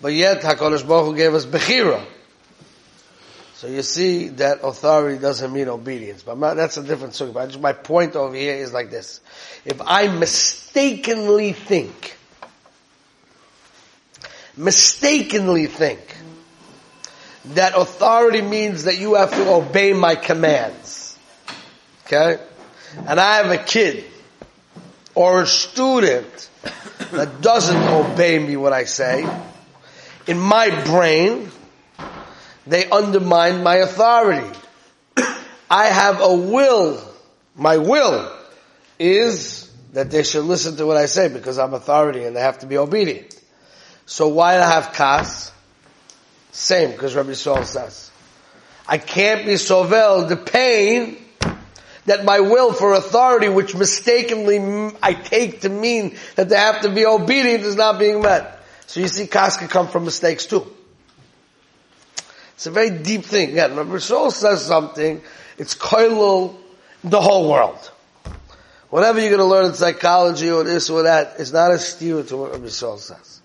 But 0.00 0.12
yet 0.12 0.42
HaKadosh 0.42 0.86
Baruch 0.86 1.06
Hu 1.06 1.16
gave 1.16 1.34
us 1.34 1.44
Bechira. 1.44 2.04
So 3.56 3.66
you 3.66 3.82
see 3.82 4.28
that 4.28 4.60
authority 4.62 5.18
doesn't 5.18 5.52
mean 5.52 5.68
obedience. 5.68 6.22
But 6.22 6.54
that's 6.54 6.76
a 6.76 6.82
different. 6.84 7.20
But 7.34 7.60
my 7.60 7.72
point 7.72 8.14
over 8.14 8.34
here 8.34 8.54
is 8.54 8.72
like 8.72 8.90
this. 8.90 9.20
If 9.64 9.80
I 9.84 10.06
mistakenly 10.06 11.52
think, 11.52 12.16
mistakenly 14.56 15.66
think 15.66 16.16
that 17.46 17.76
authority 17.76 18.42
means 18.42 18.84
that 18.84 18.98
you 18.98 19.14
have 19.14 19.30
to 19.32 19.52
obey 19.52 19.92
my 19.92 20.14
commands. 20.14 21.18
Okay? 22.06 22.38
And 23.06 23.18
I 23.18 23.36
have 23.36 23.50
a 23.50 23.58
kid 23.58 24.04
or 25.14 25.42
a 25.42 25.46
student 25.46 26.50
that 27.10 27.40
doesn't 27.40 27.82
obey 27.88 28.38
me 28.38 28.56
what 28.56 28.72
I 28.72 28.84
say. 28.84 29.26
In 30.26 30.38
my 30.38 30.84
brain, 30.84 31.50
they 32.66 32.88
undermine 32.88 33.62
my 33.62 33.76
authority. 33.76 34.58
I 35.70 35.86
have 35.86 36.20
a 36.20 36.34
will. 36.34 37.02
My 37.56 37.78
will 37.78 38.30
is 38.98 39.70
that 39.92 40.10
they 40.10 40.22
should 40.22 40.44
listen 40.44 40.76
to 40.76 40.86
what 40.86 40.96
I 40.96 41.06
say 41.06 41.28
because 41.28 41.58
I'm 41.58 41.74
authority 41.74 42.24
and 42.24 42.36
they 42.36 42.40
have 42.40 42.60
to 42.60 42.66
be 42.66 42.78
obedient. 42.78 43.38
So 44.06 44.28
why 44.28 44.56
do 44.56 44.62
I 44.62 44.70
have 44.70 44.92
kas? 44.92 45.52
Same, 46.52 46.92
because 46.92 47.14
Rabbi 47.14 47.32
Saul 47.32 47.64
says. 47.64 48.10
I 48.86 48.98
can't 48.98 49.46
be 49.46 49.56
sovel 49.56 50.28
the 50.28 50.36
pain 50.36 51.16
that 52.04 52.24
my 52.24 52.40
will 52.40 52.72
for 52.72 52.94
authority, 52.94 53.48
which 53.48 53.74
mistakenly 53.74 54.94
I 55.02 55.14
take 55.14 55.62
to 55.62 55.68
mean 55.68 56.16
that 56.36 56.48
they 56.48 56.56
have 56.56 56.82
to 56.82 56.90
be 56.90 57.06
obedient, 57.06 57.64
is 57.64 57.76
not 57.76 57.98
being 57.98 58.20
met. 58.20 58.60
So 58.86 59.00
you 59.00 59.08
see, 59.08 59.26
Kaska 59.26 59.68
come 59.68 59.88
from 59.88 60.04
mistakes 60.04 60.46
too. 60.46 60.66
It's 62.54 62.66
a 62.66 62.70
very 62.70 62.90
deep 62.90 63.24
thing. 63.24 63.50
Again, 63.50 63.74
Rabbi 63.74 63.98
Saul 63.98 64.30
says 64.30 64.64
something, 64.64 65.22
it's 65.56 65.74
koilul 65.74 66.56
the 67.02 67.20
whole 67.20 67.50
world. 67.50 67.90
Whatever 68.90 69.20
you're 69.20 69.30
going 69.30 69.40
to 69.40 69.46
learn 69.46 69.64
in 69.66 69.74
psychology 69.74 70.50
or 70.50 70.64
this 70.64 70.90
or 70.90 71.04
that, 71.04 71.36
it's 71.38 71.52
not 71.52 71.70
a 71.70 71.78
steer 71.78 72.22
to 72.24 72.36
what 72.36 72.52
Rabbi 72.52 72.68
Saul 72.68 72.98
says. 72.98 73.40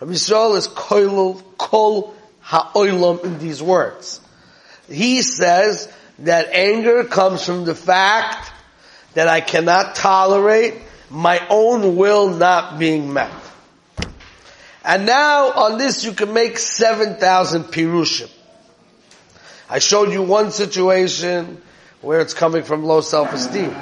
Rabbi 0.00 0.14
Saul 0.14 0.56
is 0.56 0.68
koilul 0.68 1.42
kol 1.58 2.14
ha'olam 2.50 3.24
in 3.24 3.38
these 3.38 3.62
words. 3.62 4.20
He 4.88 5.22
says 5.22 5.90
that 6.20 6.48
anger 6.52 7.04
comes 7.04 7.44
from 7.44 7.64
the 7.64 7.76
fact 7.76 8.52
that 9.14 9.28
I 9.28 9.40
cannot 9.40 9.94
tolerate 9.94 10.74
my 11.10 11.44
own 11.48 11.96
will 11.96 12.30
not 12.30 12.78
being 12.78 13.12
met. 13.12 13.30
And 14.84 15.06
now 15.06 15.52
on 15.52 15.78
this 15.78 16.04
you 16.04 16.12
can 16.12 16.32
make 16.32 16.58
7,000 16.58 17.64
pirushim. 17.64 18.30
I 19.68 19.78
showed 19.78 20.12
you 20.12 20.22
one 20.22 20.50
situation 20.50 21.62
where 22.00 22.20
it's 22.20 22.34
coming 22.34 22.64
from 22.64 22.82
low 22.82 23.00
self-esteem. 23.00 23.74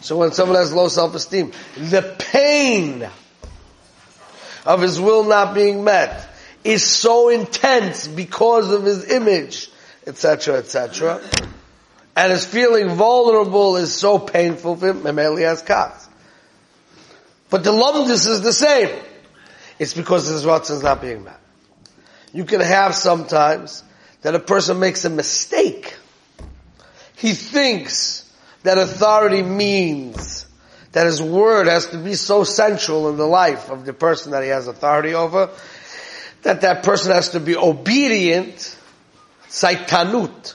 So 0.00 0.16
when 0.16 0.32
someone 0.32 0.56
has 0.56 0.72
low 0.72 0.88
self-esteem, 0.88 1.52
the 1.76 2.14
pain 2.18 3.06
of 4.64 4.80
his 4.80 4.98
will 4.98 5.24
not 5.24 5.54
being 5.54 5.84
met 5.84 6.30
is 6.66 6.84
so 6.84 7.28
intense 7.28 8.08
because 8.08 8.72
of 8.72 8.82
his 8.84 9.10
image, 9.10 9.70
etc., 10.06 10.56
etc. 10.56 11.20
And 12.16 12.32
his 12.32 12.44
feeling 12.44 12.90
vulnerable 12.90 13.76
is 13.76 13.94
so 13.94 14.18
painful 14.18 14.76
for 14.76 14.88
him, 14.90 15.00
Memeli 15.02 15.42
has 15.42 15.62
kas. 15.62 16.08
But 17.50 17.62
the 17.62 17.72
lumdis 17.72 18.28
is 18.28 18.42
the 18.42 18.52
same. 18.52 18.88
It's 19.78 19.94
because 19.94 20.26
his 20.26 20.44
ratzon 20.44 20.72
is 20.72 20.82
not 20.82 21.00
being 21.00 21.24
met. 21.24 21.38
You 22.32 22.44
can 22.44 22.60
have 22.60 22.94
sometimes 22.94 23.84
that 24.22 24.34
a 24.34 24.40
person 24.40 24.80
makes 24.80 25.04
a 25.04 25.10
mistake. 25.10 25.96
He 27.16 27.32
thinks 27.32 28.28
that 28.62 28.78
authority 28.78 29.42
means 29.42 30.46
that 30.92 31.06
his 31.06 31.22
word 31.22 31.66
has 31.66 31.88
to 31.88 31.98
be 31.98 32.14
so 32.14 32.42
central 32.42 33.10
in 33.10 33.16
the 33.18 33.26
life 33.26 33.70
of 33.70 33.84
the 33.84 33.92
person 33.92 34.32
that 34.32 34.42
he 34.42 34.48
has 34.48 34.66
authority 34.66 35.14
over, 35.14 35.50
that 36.42 36.60
that 36.62 36.82
person 36.82 37.12
has 37.12 37.30
to 37.30 37.40
be 37.40 37.56
obedient, 37.56 38.76
saitanut. 39.48 40.54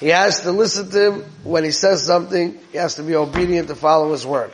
He 0.00 0.08
has 0.08 0.42
to 0.42 0.52
listen 0.52 0.90
to 0.90 1.12
him 1.12 1.24
when 1.42 1.64
he 1.64 1.72
says 1.72 2.04
something, 2.04 2.58
he 2.70 2.78
has 2.78 2.96
to 2.96 3.02
be 3.02 3.16
obedient 3.16 3.68
to 3.68 3.74
follow 3.74 4.12
his 4.12 4.24
word. 4.24 4.52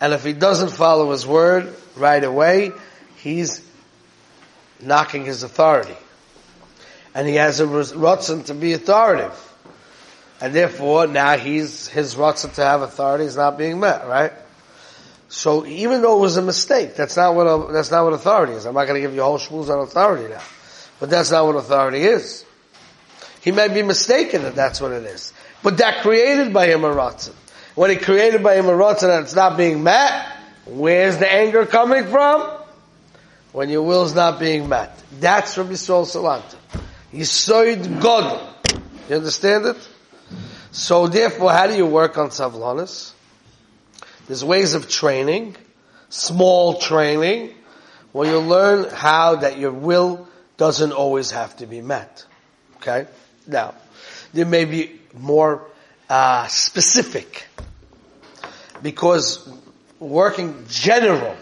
And 0.00 0.12
if 0.12 0.24
he 0.24 0.32
doesn't 0.32 0.70
follow 0.70 1.10
his 1.10 1.26
word 1.26 1.74
right 1.96 2.22
away, 2.22 2.72
he's 3.16 3.68
knocking 4.80 5.24
his 5.24 5.42
authority. 5.42 5.96
And 7.14 7.26
he 7.26 7.34
has 7.34 7.60
a 7.60 7.66
rotzen 7.66 8.46
to 8.46 8.54
be 8.54 8.72
authoritative. 8.72 9.44
And 10.40 10.54
therefore, 10.54 11.06
now 11.08 11.36
he's, 11.36 11.88
his 11.88 12.14
rotzen 12.14 12.54
to 12.54 12.64
have 12.64 12.82
authority 12.82 13.24
is 13.24 13.36
not 13.36 13.58
being 13.58 13.80
met, 13.80 14.06
right? 14.06 14.32
So 15.28 15.66
even 15.66 16.00
though 16.00 16.16
it 16.16 16.20
was 16.20 16.36
a 16.38 16.42
mistake, 16.42 16.96
that's 16.96 17.16
not 17.16 17.34
what, 17.34 17.44
a, 17.44 17.72
that's 17.72 17.90
not 17.90 18.04
what 18.04 18.14
authority 18.14 18.54
is. 18.54 18.64
I'm 18.64 18.74
not 18.74 18.86
going 18.86 19.00
to 19.00 19.06
give 19.06 19.14
you 19.14 19.22
whole 19.22 19.38
schmooze 19.38 19.68
on 19.68 19.80
authority 19.80 20.28
now. 20.28 20.42
But 21.00 21.10
that's 21.10 21.30
not 21.30 21.44
what 21.46 21.56
authority 21.56 22.02
is. 22.02 22.44
He 23.42 23.52
may 23.52 23.68
be 23.68 23.82
mistaken 23.82 24.42
that 24.42 24.54
that's 24.54 24.80
what 24.80 24.92
it 24.92 25.04
is. 25.04 25.32
But 25.62 25.78
that 25.78 26.02
created 26.02 26.52
by 26.52 26.66
him 26.66 26.84
a 26.84 26.88
rotzen. 26.88 27.34
When 27.74 27.90
it 27.90 28.02
created 28.02 28.42
by 28.42 28.56
him 28.56 28.66
a 28.66 28.72
rotzen 28.72 29.14
and 29.14 29.24
it's 29.24 29.34
not 29.34 29.56
being 29.56 29.82
met, 29.82 30.26
where's 30.66 31.18
the 31.18 31.30
anger 31.30 31.66
coming 31.66 32.06
from? 32.06 32.50
When 33.52 33.68
your 33.68 33.82
will's 33.82 34.14
not 34.14 34.40
being 34.40 34.68
met. 34.68 34.98
That's 35.20 35.54
from 35.54 35.68
Yisrael 35.68 36.04
Salanter. 36.04 36.56
Yisoid 37.12 38.00
God. 38.00 38.54
You 39.08 39.16
understand 39.16 39.66
it? 39.66 39.88
So 40.70 41.06
therefore, 41.06 41.52
how 41.52 41.66
do 41.66 41.74
you 41.74 41.86
work 41.86 42.18
on 42.18 42.28
Savlonis? 42.28 43.12
There's 44.28 44.44
ways 44.44 44.74
of 44.74 44.88
training, 44.88 45.56
small 46.10 46.74
training, 46.74 47.54
where 48.12 48.30
you 48.30 48.38
learn 48.38 48.88
how 48.90 49.36
that 49.36 49.58
your 49.58 49.72
will 49.72 50.28
doesn't 50.58 50.92
always 50.92 51.30
have 51.30 51.56
to 51.56 51.66
be 51.66 51.80
met. 51.80 52.26
Okay? 52.76 53.06
Now, 53.46 53.74
there 54.34 54.44
may 54.44 54.66
be 54.66 55.00
more 55.14 55.66
uh, 56.10 56.46
specific, 56.48 57.46
because 58.82 59.48
working 59.98 60.66
general, 60.68 61.34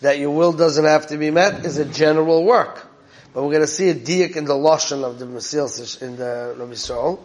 that 0.00 0.18
your 0.18 0.30
will 0.30 0.52
doesn't 0.52 0.84
have 0.84 1.06
to 1.08 1.16
be 1.16 1.30
met, 1.30 1.64
is 1.64 1.78
a 1.78 1.84
general 1.84 2.44
work. 2.44 2.86
But 3.32 3.44
we're 3.44 3.50
going 3.50 3.60
to 3.60 3.68
see 3.68 3.90
a 3.90 3.94
diak 3.94 4.34
in 4.34 4.46
the 4.46 4.54
lashon 4.54 5.04
of 5.04 5.20
the 5.20 5.26
Mesil 5.26 6.02
in 6.02 6.16
the 6.16 6.56
Rabbi 6.58 7.22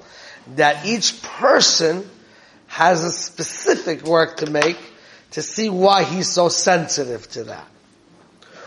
that 0.56 0.86
each 0.86 1.24
person 1.24 2.08
has 2.76 3.06
a 3.06 3.10
specific 3.10 4.04
work 4.04 4.36
to 4.36 4.52
make 4.52 4.78
to 5.32 5.42
see 5.42 5.70
why 5.70 6.04
he's 6.04 6.30
so 6.30 6.50
sensitive 6.50 7.26
to 7.30 7.46
that. 7.46 7.66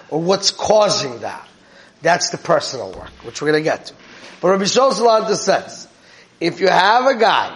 Or 0.09 0.19
what's 0.19 0.51
causing 0.51 1.19
that. 1.19 1.47
That's 2.01 2.31
the 2.31 2.39
personal 2.39 2.91
work, 2.91 3.11
which 3.23 3.43
we're 3.43 3.53
going 3.53 3.63
to 3.63 3.71
get 3.71 3.85
to. 3.87 3.95
But 4.41 4.49
Rabbi 4.49 4.63
Shlomo 4.63 5.35
says, 5.35 5.89
if 6.41 6.61
you 6.61 6.69
have 6.69 7.05
a 7.05 7.17
guy 7.17 7.55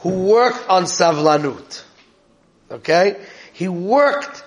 who 0.00 0.24
worked 0.24 0.68
on 0.68 0.84
savlanut, 0.84 1.84
okay, 2.72 3.24
he 3.52 3.68
worked 3.68 4.42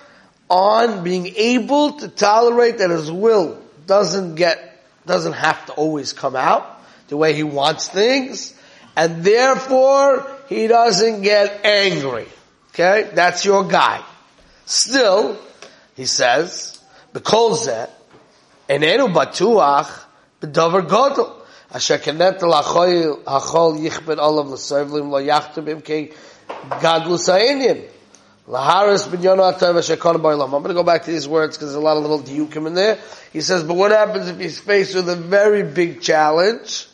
on 0.50 1.02
being 1.02 1.28
able 1.34 1.92
to 1.94 2.08
tolerate 2.08 2.76
that 2.76 2.90
his 2.90 3.10
will 3.10 3.58
doesn't 3.86 4.34
get, 4.34 4.84
doesn't 5.06 5.32
have 5.32 5.64
to 5.64 5.72
always 5.72 6.12
come 6.12 6.36
out 6.36 6.82
the 7.08 7.16
way 7.16 7.32
he 7.32 7.42
wants 7.42 7.88
things, 7.88 8.54
and 8.96 9.24
therefore 9.24 10.30
he 10.51 10.67
doesn't 10.67 11.21
get 11.21 11.65
angry. 11.65 12.27
Okay? 12.69 13.09
That's 13.13 13.45
your 13.45 13.63
guy. 13.63 14.01
Still, 14.65 15.37
he 15.95 16.05
says, 16.05 16.79
because 17.13 17.65
that, 17.65 17.91
enenu 18.69 19.13
batuach, 19.13 19.89
b'davar 20.41 20.87
godel. 20.87 21.33
אשר 21.71 21.97
כנת 21.97 22.43
החול 23.27 23.75
יכבד 23.77 24.19
עליו 24.19 24.53
לסובלים 24.53 25.11
לא 25.11 25.21
יחתום 25.21 25.67
עם 25.67 25.79
כגדלוס 25.81 27.29
העניין. 27.29 27.77
Laharis 28.47 29.05
binyono 29.09 29.51
atayv 29.51 29.75
shekon 29.83 30.15
ba'olam. 30.21 30.45
I'm 30.45 30.63
going 30.63 30.69
to 30.69 30.73
go 30.73 30.83
back 30.83 31.03
to 31.03 31.11
these 31.11 31.27
words 31.27 31.57
because 31.57 31.73
there's 31.73 31.75
a 31.75 31.81
lot 31.81 31.97
of 31.97 32.03
little 32.03 32.21
diukim 32.21 32.65
in 32.67 32.73
there. 32.75 32.97
He 33.33 33.41
says, 33.41 33.63
but 33.63 33.73
what 33.73 33.91
happens 33.91 34.29
if 34.29 34.39
he's 34.39 34.57
faced 34.57 34.95
with 34.95 35.09
a 35.09 35.17
very 35.17 35.63
big 35.63 35.99
challenge? 35.99 36.87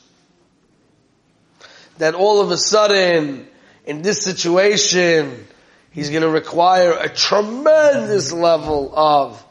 That 1.99 2.15
all 2.15 2.41
of 2.41 2.51
a 2.51 2.57
sudden, 2.57 3.47
in 3.85 4.03
this 4.03 4.23
situation, 4.23 5.47
he's 5.91 6.11
going 6.11 6.23
to 6.23 6.29
require 6.29 6.93
a 6.93 7.09
tremendous 7.09 8.33
level 8.33 8.93
of 8.95 9.45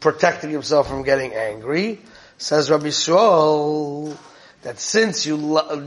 protecting 0.00 0.50
himself 0.50 0.88
from 0.88 1.02
getting 1.02 1.34
angry. 1.34 2.00
Says 2.38 2.70
Rabbi 2.70 2.88
Shmuel 2.88 4.16
that 4.62 4.78
since 4.78 5.26
you're 5.26 5.38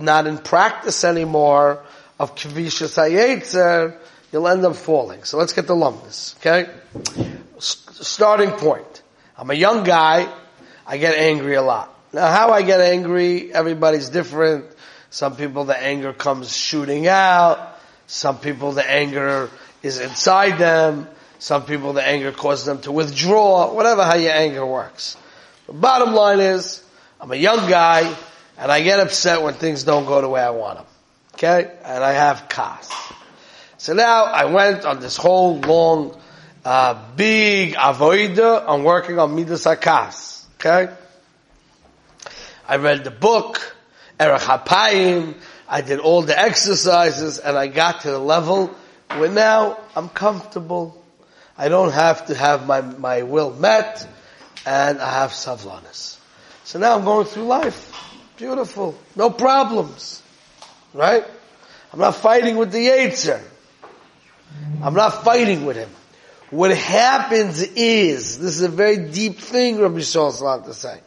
not 0.01 0.27
in 0.27 0.37
practice 0.37 1.03
anymore 1.03 1.83
of 2.19 2.35
Kavishas 2.35 2.97
Hayetzer, 2.97 3.97
you'll 4.31 4.47
end 4.47 4.65
up 4.65 4.75
falling. 4.75 5.23
So 5.23 5.37
let's 5.37 5.53
get 5.53 5.67
the 5.67 5.75
lumbus, 5.75 6.35
okay? 6.37 6.71
Starting 7.59 8.51
point. 8.51 9.01
I'm 9.37 9.49
a 9.49 9.55
young 9.55 9.83
guy. 9.83 10.31
I 10.85 10.97
get 10.97 11.15
angry 11.15 11.55
a 11.55 11.61
lot. 11.61 11.89
Now 12.11 12.27
how 12.27 12.51
I 12.51 12.61
get 12.61 12.79
angry, 12.79 13.53
everybody's 13.53 14.09
different. 14.09 14.65
Some 15.13 15.35
people 15.35 15.65
the 15.65 15.79
anger 15.79 16.11
comes 16.11 16.57
shooting 16.57 17.05
out. 17.07 17.77
Some 18.07 18.39
people 18.39 18.71
the 18.71 18.89
anger 18.89 19.51
is 19.83 19.99
inside 19.99 20.57
them. 20.57 21.07
Some 21.37 21.65
people 21.65 21.93
the 21.93 22.03
anger 22.03 22.31
causes 22.31 22.65
them 22.65 22.81
to 22.81 22.91
withdraw. 22.91 23.71
Whatever 23.75 24.03
how 24.05 24.15
your 24.15 24.31
anger 24.31 24.65
works. 24.65 25.15
The 25.67 25.73
bottom 25.73 26.15
line 26.15 26.39
is, 26.39 26.83
I'm 27.21 27.31
a 27.31 27.35
young 27.35 27.69
guy 27.69 28.11
and 28.57 28.71
I 28.71 28.81
get 28.81 28.99
upset 28.99 29.43
when 29.43 29.53
things 29.53 29.83
don't 29.83 30.07
go 30.07 30.19
the 30.19 30.27
way 30.27 30.41
I 30.41 30.49
want 30.49 30.79
them. 30.79 30.87
Okay? 31.35 31.71
And 31.83 32.03
I 32.03 32.13
have 32.13 32.49
kas. 32.49 32.91
So 33.77 33.93
now 33.93 34.23
I 34.23 34.45
went 34.45 34.83
on 34.83 34.99
this 34.99 35.15
whole 35.15 35.59
long, 35.59 36.19
uh, 36.65 36.99
big 37.15 37.75
avoida 37.75 38.67
on 38.67 38.83
working 38.83 39.19
on 39.19 39.35
Midas 39.35 39.65
HaKas. 39.65 40.45
Okay? 40.55 40.91
I 42.67 42.77
read 42.77 43.03
the 43.03 43.11
book, 43.11 43.75
Erech 44.19 44.41
HaPayim, 44.41 45.35
I 45.67 45.81
did 45.81 45.99
all 45.99 46.21
the 46.21 46.39
exercises, 46.39 47.39
and 47.39 47.57
I 47.57 47.67
got 47.67 48.01
to 48.01 48.11
the 48.11 48.19
level 48.19 48.67
where 49.17 49.29
now 49.29 49.77
I'm 49.95 50.09
comfortable. 50.09 51.03
I 51.57 51.69
don't 51.69 51.91
have 51.91 52.27
to 52.27 52.35
have 52.35 52.67
my, 52.67 52.81
my 52.81 53.23
will 53.23 53.51
met, 53.51 54.07
and 54.65 54.99
I 54.99 55.21
have 55.21 55.31
savlanis. 55.31 56.17
So 56.63 56.79
now 56.79 56.97
I'm 56.97 57.03
going 57.03 57.25
through 57.25 57.45
life. 57.45 57.91
Beautiful. 58.37 58.97
No 59.15 59.29
problems. 59.29 60.21
Right? 60.93 61.23
I'm 61.91 61.99
not 61.99 62.15
fighting 62.15 62.57
with 62.57 62.71
the 62.71 62.87
Yetzer. 62.87 63.41
I'm 64.81 64.93
not 64.93 65.23
fighting 65.23 65.65
with 65.65 65.77
him. 65.77 65.89
What 66.49 66.75
happens 66.75 67.61
is, 67.61 68.37
this 68.37 68.55
is 68.55 68.61
a 68.61 68.69
very 68.69 69.09
deep 69.09 69.39
thing 69.39 69.79
Rabbi 69.79 69.99
Yisrael 69.99 70.65
to 70.65 70.73
say. 70.73 70.99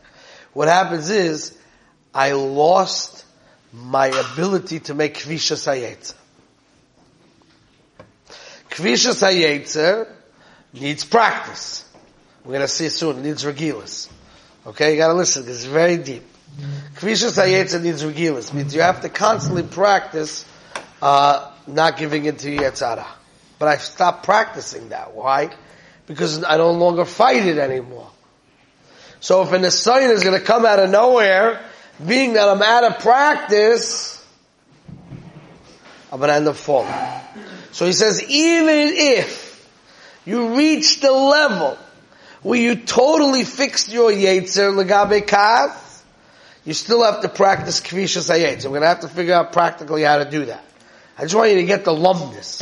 What 0.52 0.68
happens 0.68 1.10
is, 1.10 1.56
I 2.16 2.32
lost 2.32 3.26
my 3.74 4.06
ability 4.06 4.80
to 4.80 4.94
make 4.94 5.18
Kvishas 5.18 5.66
HaYetzer. 5.66 6.14
Kvishas 8.70 9.22
HaYetzer 9.22 10.10
needs 10.72 11.04
practice. 11.04 11.84
We're 12.42 12.52
going 12.52 12.62
to 12.62 12.68
see 12.68 12.88
soon. 12.88 13.18
It 13.18 13.22
needs 13.22 13.44
regilas. 13.44 14.08
Okay, 14.66 14.92
you 14.92 14.96
got 14.96 15.08
to 15.08 15.14
listen 15.14 15.46
it's 15.46 15.66
very 15.66 15.98
deep. 15.98 16.22
Kvishas 16.94 17.36
HaYetzer 17.36 17.82
needs 17.82 18.02
regilas. 18.02 18.54
Means 18.54 18.74
you 18.74 18.80
have 18.80 19.02
to 19.02 19.10
constantly 19.10 19.64
practice 19.64 20.46
uh, 21.02 21.52
not 21.66 21.98
giving 21.98 22.24
into 22.24 22.48
Yetzara. 22.48 23.06
But 23.58 23.68
I 23.68 23.76
stopped 23.76 24.24
practicing 24.24 24.88
that. 24.88 25.14
Why? 25.14 25.50
Because 26.06 26.42
I 26.44 26.56
no 26.56 26.70
longer 26.70 27.04
fight 27.04 27.44
it 27.44 27.58
anymore. 27.58 28.10
So 29.20 29.42
if 29.42 29.52
an 29.52 29.64
assign 29.64 30.08
is 30.08 30.24
going 30.24 30.38
to 30.38 30.44
come 30.44 30.64
out 30.64 30.78
of 30.78 30.88
nowhere, 30.88 31.60
being 32.04 32.34
that 32.34 32.48
I'm 32.48 32.62
out 32.62 32.84
of 32.84 32.98
practice, 33.00 34.24
I'm 36.12 36.18
going 36.18 36.28
to 36.28 36.34
end 36.34 36.48
up 36.48 36.56
falling. 36.56 36.92
So 37.72 37.86
he 37.86 37.92
says, 37.92 38.22
even 38.22 38.88
if 38.94 39.68
you 40.24 40.56
reach 40.56 41.00
the 41.00 41.12
level 41.12 41.78
where 42.42 42.60
you 42.60 42.76
totally 42.76 43.44
fixed 43.44 43.92
your 43.92 44.10
Yetzer 44.10 44.72
Legabe 44.72 45.26
you 46.64 46.74
still 46.74 47.04
have 47.04 47.22
to 47.22 47.28
practice 47.28 47.80
Kvishas 47.80 48.28
HaYetzer. 48.28 48.64
We're 48.64 48.70
going 48.70 48.82
to 48.82 48.88
have 48.88 49.00
to 49.00 49.08
figure 49.08 49.34
out 49.34 49.52
practically 49.52 50.02
how 50.02 50.18
to 50.18 50.28
do 50.28 50.46
that. 50.46 50.64
I 51.16 51.22
just 51.22 51.34
want 51.34 51.50
you 51.50 51.56
to 51.56 51.64
get 51.64 51.84
the 51.84 51.92
lumpness. 51.92 52.58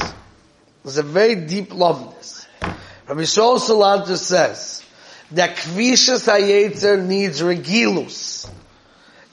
There's 0.82 0.98
a 0.98 1.02
very 1.02 1.34
deep 1.34 1.70
lumpness. 1.70 2.46
Rabbi 3.08 3.22
Shol 3.22 3.58
Salanter 3.58 4.16
says 4.16 4.84
that 5.32 5.56
Kvishas 5.56 6.28
HaYetzer 6.28 7.04
needs 7.04 7.40
regilus. 7.40 8.33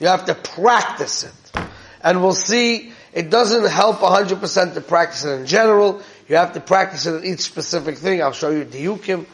You 0.02 0.08
have 0.08 0.26
to 0.26 0.36
practice 0.36 1.24
it. 1.24 1.64
And 2.04 2.24
we'll 2.24 2.34
see 2.34 2.92
It 3.14 3.30
doesn't 3.30 3.66
help 3.70 3.98
100% 3.98 4.74
to 4.74 4.82
practice 4.82 5.26
it 5.26 5.32
in 5.32 5.46
general. 5.46 6.02
You 6.28 6.38
have 6.38 6.54
to 6.54 6.60
practice 6.60 7.06
it 7.06 7.24
in 7.24 7.34
each 7.34 7.42
specific 7.42 7.98
thing. 7.98 8.22
I'll 8.24 8.32
show 8.32 8.50
you 8.50 8.66
diukim. 8.66 9.26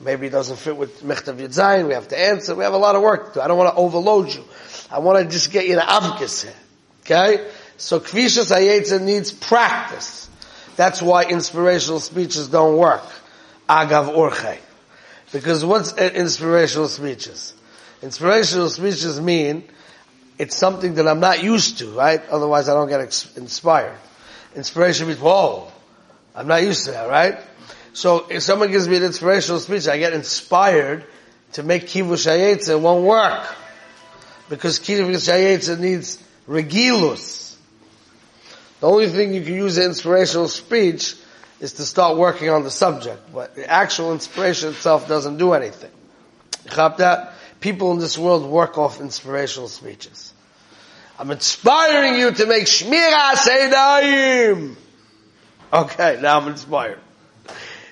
Maybe 0.00 0.28
it 0.28 0.30
doesn't 0.30 0.56
fit 0.56 0.76
with 0.76 1.02
Mechtav 1.02 1.38
Yudzayin. 1.38 1.88
We 1.88 1.94
have 1.94 2.08
to 2.08 2.18
answer. 2.18 2.54
We 2.54 2.64
have 2.64 2.72
a 2.72 2.78
lot 2.78 2.94
of 2.94 3.02
work 3.02 3.28
to 3.28 3.34
do. 3.34 3.40
I 3.40 3.48
don't 3.48 3.58
want 3.58 3.74
to 3.74 3.80
overload 3.80 4.32
you. 4.32 4.44
I 4.90 5.00
want 5.00 5.18
to 5.18 5.30
just 5.30 5.52
get 5.52 5.66
you 5.66 5.74
to 5.74 5.80
avkis 5.80 6.44
here. 6.44 6.54
Okay? 7.00 7.50
So 7.76 8.00
Kvishas 8.00 8.50
Hayetza 8.50 9.02
needs 9.02 9.30
practice. 9.30 10.30
That's 10.76 11.02
why 11.02 11.24
inspirational 11.24 12.00
speeches 12.00 12.48
don't 12.48 12.78
work. 12.78 13.04
Agav 13.68 14.14
Orche. 14.14 14.58
Because 15.32 15.64
what's 15.64 15.92
uh, 15.92 16.10
inspirational 16.14 16.88
speeches? 16.88 17.52
Inspirational 18.00 18.70
speeches 18.70 19.20
mean 19.20 19.64
it's 20.38 20.56
something 20.56 20.94
that 20.94 21.06
I'm 21.06 21.20
not 21.20 21.42
used 21.42 21.78
to, 21.78 21.90
right? 21.90 22.20
Otherwise 22.28 22.68
I 22.68 22.74
don't 22.74 22.88
get 22.88 23.00
inspired. 23.36 23.96
Inspiration 24.56 25.08
means, 25.08 25.20
whoa, 25.20 25.70
I'm 26.34 26.46
not 26.46 26.62
used 26.62 26.86
to 26.86 26.92
that, 26.92 27.08
right? 27.08 27.38
So 27.92 28.26
if 28.28 28.42
someone 28.42 28.70
gives 28.70 28.88
me 28.88 28.96
an 28.96 29.04
inspirational 29.04 29.60
speech, 29.60 29.86
I 29.86 29.98
get 29.98 30.12
inspired 30.12 31.04
to 31.52 31.62
make 31.62 31.84
kivush 31.84 32.26
it 32.26 32.80
won't 32.80 33.04
work. 33.04 33.46
Because 34.48 34.80
kivush 34.80 35.28
hayetza 35.28 35.78
needs 35.78 36.22
regilus. 36.48 37.56
The 38.80 38.88
only 38.88 39.08
thing 39.08 39.32
you 39.32 39.42
can 39.42 39.54
use 39.54 39.78
an 39.78 39.84
inspirational 39.84 40.48
speech 40.48 41.14
is 41.60 41.74
to 41.74 41.84
start 41.84 42.18
working 42.18 42.50
on 42.50 42.64
the 42.64 42.70
subject, 42.70 43.32
but 43.32 43.54
the 43.54 43.70
actual 43.70 44.12
inspiration 44.12 44.70
itself 44.70 45.08
doesn't 45.08 45.38
do 45.38 45.52
anything. 45.52 45.90
that? 46.98 47.33
People 47.64 47.92
in 47.92 47.98
this 47.98 48.18
world 48.18 48.44
work 48.44 48.76
off 48.76 49.00
inspirational 49.00 49.68
speeches. 49.68 50.34
I'm 51.18 51.30
inspiring 51.30 52.20
you 52.20 52.30
to 52.30 52.44
make 52.44 52.64
Shmira 52.64 53.32
Seidayim. 53.36 54.76
Okay, 55.72 56.18
now 56.20 56.40
I'm 56.40 56.48
inspired. 56.48 56.98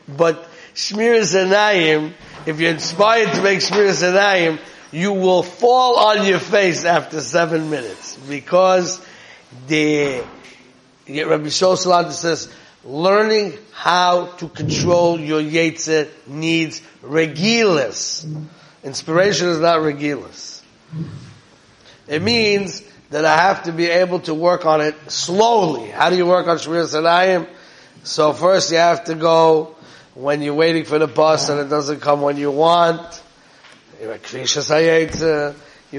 But 0.07 0.47
Shmira 0.75 1.23
Seidayim, 1.23 2.13
if 2.45 2.61
you're 2.61 2.71
inspired 2.71 3.33
to 3.33 3.43
make 3.43 3.61
Shmira 3.61 3.93
Seidayim, 3.93 4.61
you 4.93 5.15
will 5.15 5.43
fall 5.43 5.99
on 5.99 6.27
your 6.27 6.39
face 6.39 6.85
after 6.85 7.23
seven 7.23 7.71
minutes 7.71 8.19
because 8.29 9.03
the 9.69 10.23
Rabbi 11.09 11.47
Shosalant 11.47 12.13
says 12.13 12.53
learning 12.85 13.55
how 13.73 14.27
to 14.37 14.49
control 14.51 15.19
your 15.19 15.41
Yetzer 15.41 16.11
needs 16.27 16.83
regulus. 17.01 18.27
Inspiration 18.85 19.49
is 19.49 19.61
not 19.61 19.83
regulus. 19.83 20.63
It 22.09 22.23
means 22.23 22.83
that 23.11 23.25
I 23.25 23.37
have 23.37 23.65
to 23.65 23.73
be 23.73 23.87
able 23.87 24.21
to 24.21 24.35
work 24.35 24.67
on 24.67 24.81
it 24.81 24.95
slowly. 25.11 25.89
How 25.89 26.11
do 26.11 26.17
you 26.17 26.27
work 26.27 26.47
on 26.49 26.57
Shmir 26.57 26.85
Sanayim? 26.87 27.47
So 28.05 28.33
first 28.33 28.71
you 28.73 28.79
have 28.79 29.05
to 29.05 29.15
go 29.15 29.77
when 30.15 30.43
you're 30.43 30.55
waiting 30.55 30.85
for 30.85 30.99
the 30.99 31.07
bus 31.07 31.49
and 31.49 31.61
it 31.61 31.69
doesn't 31.69 32.01
come 32.01 32.23
when 32.23 32.37
you 32.37 32.51
want. 32.51 33.23
You 34.01 34.19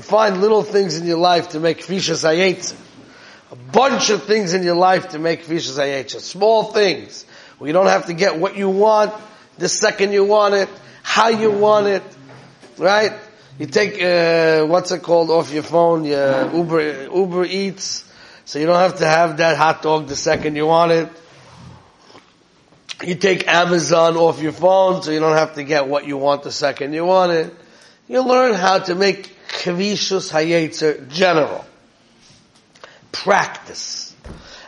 find 0.02 0.42
little 0.42 0.64
things 0.64 0.98
in 0.98 1.06
your 1.08 1.18
life 1.18 1.50
to 1.50 1.60
make 1.60 1.86
Kvishas 1.86 2.26
Hayetza. 2.26 2.76
A 3.52 3.56
bunch 3.56 4.10
of 4.10 4.24
things 4.24 4.54
in 4.54 4.64
your 4.64 4.76
life 4.76 5.10
to 5.10 5.20
make 5.20 5.46
Kvishas 5.46 5.78
Hayetza. 5.78 6.20
Small 6.20 6.72
things. 6.74 7.26
Where 7.58 7.68
you 7.68 7.74
don't 7.74 7.88
have 7.88 8.08
to 8.08 8.14
get 8.14 8.38
what 8.38 8.58
you 8.58 8.70
want 8.70 9.14
the 9.58 9.70
second 9.70 10.12
you 10.14 10.24
want 10.24 10.56
it, 10.56 10.70
how 11.04 11.30
you 11.30 11.52
want 11.52 11.88
it, 11.88 12.04
right? 12.78 13.14
You 13.60 13.68
take 13.68 14.02
uh, 14.02 14.66
what's 14.66 14.92
it 14.92 15.04
called 15.04 15.30
off 15.30 15.52
your 15.52 15.64
phone, 15.64 16.06
your 16.06 16.52
Uber 16.52 17.04
Uber 17.04 17.46
Eats, 17.46 18.12
so 18.46 18.58
you 18.58 18.66
don't 18.66 18.80
have 18.80 18.98
to 18.98 19.06
have 19.06 19.38
that 19.38 19.58
hot 19.58 19.84
dog 19.84 20.08
the 20.08 20.16
second 20.16 20.56
you 20.56 20.66
want 20.66 20.92
it. 20.92 21.10
You 23.04 23.16
take 23.16 23.48
Amazon 23.48 24.18
off 24.18 24.42
your 24.42 24.54
phone, 24.54 25.04
so 25.04 25.12
you 25.12 25.20
don't 25.20 25.38
have 25.38 25.56
to 25.56 25.64
get 25.64 25.88
what 25.88 26.08
you 26.08 26.18
want 26.18 26.44
the 26.44 26.52
second 26.52 26.94
you 26.94 27.06
want 27.06 27.32
it. 27.32 27.54
You 28.08 28.24
learn 28.24 28.56
how 28.56 28.80
to 28.80 28.96
make 28.96 29.36
kavishus 29.50 30.32
hayetzer 30.32 31.08
general. 31.10 31.64
Practice. 33.12 34.16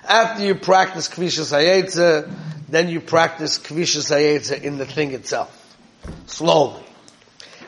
After 0.07 0.45
you 0.45 0.53
practice 0.53 1.09
kavishus 1.09 1.51
hayetzer, 1.51 2.31
then 2.69 2.89
you 2.89 3.01
practice 3.01 3.57
kavishus 3.57 4.11
hayetzer 4.11 4.61
in 4.61 4.77
the 4.77 4.85
thing 4.85 5.13
itself. 5.13 5.75
Slowly 6.27 6.84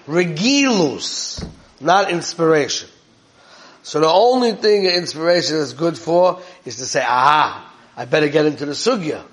regilus, 0.08 1.46
not 1.80 2.12
inspiration. 2.12 2.90
So 3.84 4.00
the 4.00 4.10
only 4.10 4.54
thing 4.54 4.86
inspiration 4.86 5.58
is 5.58 5.74
good 5.74 5.98
for 5.98 6.42
is 6.66 6.78
to 6.78 6.86
say, 6.86 7.02
aha, 7.02 7.74
I 7.96 8.06
better 8.06 8.28
get 8.28 8.46
into 8.46 8.66
the 8.66 8.74
sugya. 8.74 9.24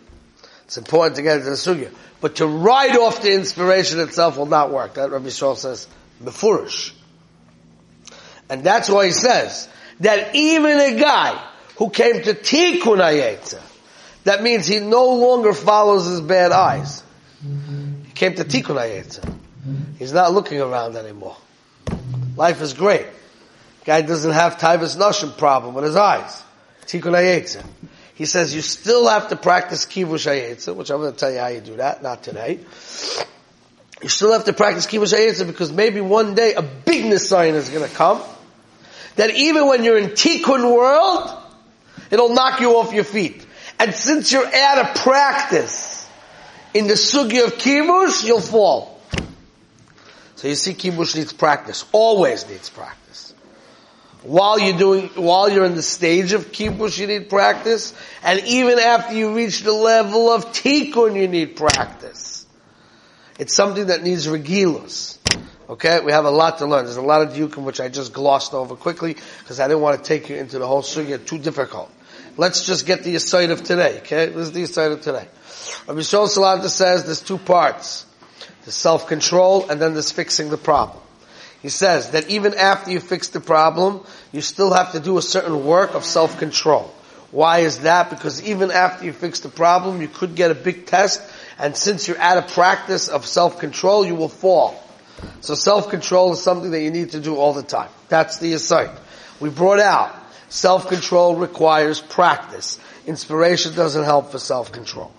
It's 0.64 0.78
important 0.78 1.16
to 1.16 1.22
get 1.22 1.38
into 1.38 1.50
the 1.50 1.56
sugya. 1.56 1.92
But 2.20 2.36
to 2.36 2.46
write 2.46 2.96
off 2.96 3.22
the 3.22 3.32
inspiration 3.32 4.00
itself 4.00 4.36
will 4.36 4.46
not 4.46 4.72
work. 4.72 4.94
That 4.94 5.10
Rabbi 5.10 5.26
Shaul 5.26 5.56
says, 5.56 5.86
befurish. 6.22 6.92
And 8.48 8.62
that's 8.62 8.88
why 8.88 9.06
he 9.06 9.12
says 9.12 9.68
that 10.00 10.34
even 10.34 10.78
a 10.78 10.98
guy 10.98 11.42
who 11.76 11.90
came 11.90 12.22
to 12.22 12.34
tikkun 12.34 12.98
ayetza, 12.98 13.60
that 14.24 14.42
means 14.42 14.66
he 14.66 14.80
no 14.80 15.14
longer 15.14 15.52
follows 15.52 16.06
his 16.06 16.20
bad 16.20 16.52
eyes. 16.52 17.02
He 17.42 18.12
came 18.12 18.34
to 18.36 18.44
tikkun 18.44 18.76
ayetza. 18.76 19.36
He's 19.98 20.12
not 20.12 20.32
looking 20.32 20.60
around 20.60 20.96
anymore. 20.96 21.36
Life 22.36 22.60
is 22.60 22.74
great. 22.74 23.06
Guy 23.84 24.02
doesn't 24.02 24.32
have 24.32 24.56
Taivas 24.56 24.96
Nashim 24.96 25.36
problem 25.36 25.74
with 25.74 25.84
his 25.84 25.96
eyes. 25.96 26.42
Tikkun 26.86 27.64
He 28.14 28.26
says 28.26 28.54
you 28.54 28.62
still 28.62 29.08
have 29.08 29.28
to 29.28 29.36
practice 29.36 29.86
Kivush 29.86 30.26
Ayetza, 30.26 30.74
which 30.74 30.90
I'm 30.90 31.00
going 31.00 31.12
to 31.12 31.18
tell 31.18 31.32
you 31.32 31.38
how 31.38 31.48
you 31.48 31.60
do 31.60 31.76
that, 31.76 32.02
not 32.02 32.22
today. 32.22 32.60
You 34.02 34.08
still 34.08 34.32
have 34.32 34.44
to 34.44 34.52
practice 34.52 34.86
Kivush 34.86 35.14
Ayetza 35.16 35.46
because 35.46 35.72
maybe 35.72 36.00
one 36.00 36.34
day 36.34 36.54
a 36.54 36.62
big 36.62 37.04
Nisayan 37.04 37.54
is 37.54 37.68
going 37.70 37.88
to 37.88 37.94
come 37.94 38.22
that 39.16 39.30
even 39.30 39.66
when 39.66 39.84
you're 39.84 39.98
in 39.98 40.10
Tikkun 40.10 40.74
world, 40.74 41.30
it'll 42.10 42.34
knock 42.34 42.60
you 42.60 42.76
off 42.76 42.92
your 42.92 43.04
feet. 43.04 43.46
And 43.78 43.94
since 43.94 44.32
you're 44.32 44.46
out 44.46 44.78
of 44.78 45.02
practice 45.02 46.08
in 46.72 46.86
the 46.86 46.94
sugi 46.94 47.44
of 47.44 47.54
Kivush, 47.54 48.24
you'll 48.24 48.40
fall. 48.40 48.93
So 50.44 50.48
you 50.48 50.56
see 50.56 50.74
kibush 50.74 51.16
needs 51.16 51.32
practice. 51.32 51.86
Always 51.90 52.46
needs 52.46 52.68
practice. 52.68 53.32
While 54.24 54.58
you're 54.58 54.76
doing, 54.76 55.08
while 55.14 55.48
you're 55.48 55.64
in 55.64 55.74
the 55.74 55.82
stage 55.82 56.34
of 56.34 56.52
kibush, 56.52 56.98
you 56.98 57.06
need 57.06 57.30
practice. 57.30 57.94
And 58.22 58.40
even 58.40 58.78
after 58.78 59.14
you 59.14 59.34
reach 59.34 59.62
the 59.62 59.72
level 59.72 60.30
of 60.30 60.44
tikkun, 60.52 61.18
you 61.18 61.28
need 61.28 61.56
practice. 61.56 62.44
It's 63.38 63.56
something 63.56 63.86
that 63.86 64.02
needs 64.02 64.26
regilus. 64.26 65.16
Okay, 65.70 66.00
we 66.00 66.12
have 66.12 66.26
a 66.26 66.30
lot 66.30 66.58
to 66.58 66.66
learn. 66.66 66.84
There's 66.84 66.98
a 66.98 67.00
lot 67.00 67.22
of 67.22 67.32
yukim 67.32 67.64
which 67.64 67.80
I 67.80 67.88
just 67.88 68.12
glossed 68.12 68.52
over 68.52 68.76
quickly 68.76 69.16
because 69.38 69.60
I 69.60 69.66
didn't 69.66 69.80
want 69.80 69.96
to 69.96 70.06
take 70.06 70.28
you 70.28 70.36
into 70.36 70.58
the 70.58 70.66
whole 70.66 70.82
sugya 70.82 71.24
too 71.24 71.38
difficult. 71.38 71.90
Let's 72.36 72.66
just 72.66 72.84
get 72.84 73.02
the 73.02 73.14
aside 73.14 73.50
of 73.50 73.62
today. 73.62 73.96
Okay, 74.00 74.26
this 74.26 74.48
is 74.48 74.52
the 74.52 74.64
aside 74.64 74.92
of 74.92 75.00
today. 75.00 75.26
Rabbi 75.88 76.00
Shol 76.00 76.28
Salanter 76.28 76.68
says 76.68 77.04
there's 77.04 77.22
two 77.22 77.38
parts 77.38 78.04
the 78.64 78.72
self-control, 78.72 79.68
and 79.68 79.80
then 79.80 79.92
there's 79.92 80.12
fixing 80.12 80.50
the 80.50 80.56
problem. 80.56 80.98
He 81.62 81.68
says 81.70 82.10
that 82.10 82.28
even 82.28 82.54
after 82.54 82.90
you 82.90 83.00
fix 83.00 83.28
the 83.28 83.40
problem, 83.40 84.04
you 84.32 84.40
still 84.40 84.72
have 84.72 84.92
to 84.92 85.00
do 85.00 85.16
a 85.16 85.22
certain 85.22 85.64
work 85.64 85.94
of 85.94 86.04
self-control. 86.04 86.92
Why 87.30 87.60
is 87.60 87.80
that? 87.80 88.10
Because 88.10 88.42
even 88.42 88.70
after 88.70 89.04
you 89.04 89.12
fix 89.12 89.40
the 89.40 89.48
problem, 89.48 90.00
you 90.00 90.08
could 90.08 90.34
get 90.34 90.50
a 90.50 90.54
big 90.54 90.86
test, 90.86 91.22
and 91.58 91.76
since 91.76 92.06
you're 92.06 92.18
out 92.18 92.38
of 92.38 92.48
practice 92.48 93.08
of 93.08 93.26
self-control, 93.26 94.06
you 94.06 94.14
will 94.14 94.28
fall. 94.28 94.80
So 95.40 95.54
self-control 95.54 96.34
is 96.34 96.42
something 96.42 96.70
that 96.70 96.82
you 96.82 96.90
need 96.90 97.10
to 97.10 97.20
do 97.20 97.36
all 97.36 97.52
the 97.52 97.62
time. 97.62 97.88
That's 98.08 98.38
the 98.38 98.52
aside. 98.52 98.90
We 99.40 99.50
brought 99.50 99.80
out, 99.80 100.14
self-control 100.48 101.36
requires 101.36 102.00
practice. 102.00 102.78
Inspiration 103.06 103.74
doesn't 103.74 104.04
help 104.04 104.30
for 104.32 104.38
self-control. 104.38 105.12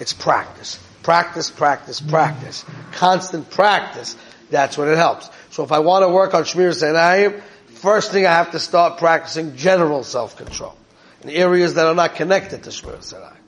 It's 0.00 0.12
practice. 0.12 0.78
Practice, 1.08 1.50
practice, 1.50 2.02
practice. 2.02 2.66
Constant 2.92 3.48
practice. 3.48 4.14
That's 4.50 4.76
when 4.76 4.88
it 4.88 4.98
helps. 4.98 5.30
So 5.48 5.64
if 5.64 5.72
I 5.72 5.78
want 5.78 6.04
to 6.04 6.10
work 6.10 6.34
on 6.34 6.42
Shmir 6.42 6.68
Senayim, 6.68 7.40
first 7.68 8.12
thing 8.12 8.26
I 8.26 8.32
have 8.32 8.50
to 8.50 8.58
start 8.58 8.98
practicing 8.98 9.56
general 9.56 10.04
self-control 10.04 10.76
in 11.22 11.30
areas 11.30 11.72
that 11.76 11.86
are 11.86 11.94
not 11.94 12.16
connected 12.16 12.64
to 12.64 12.68
Shmir 12.68 12.98
Senayim. 12.98 13.38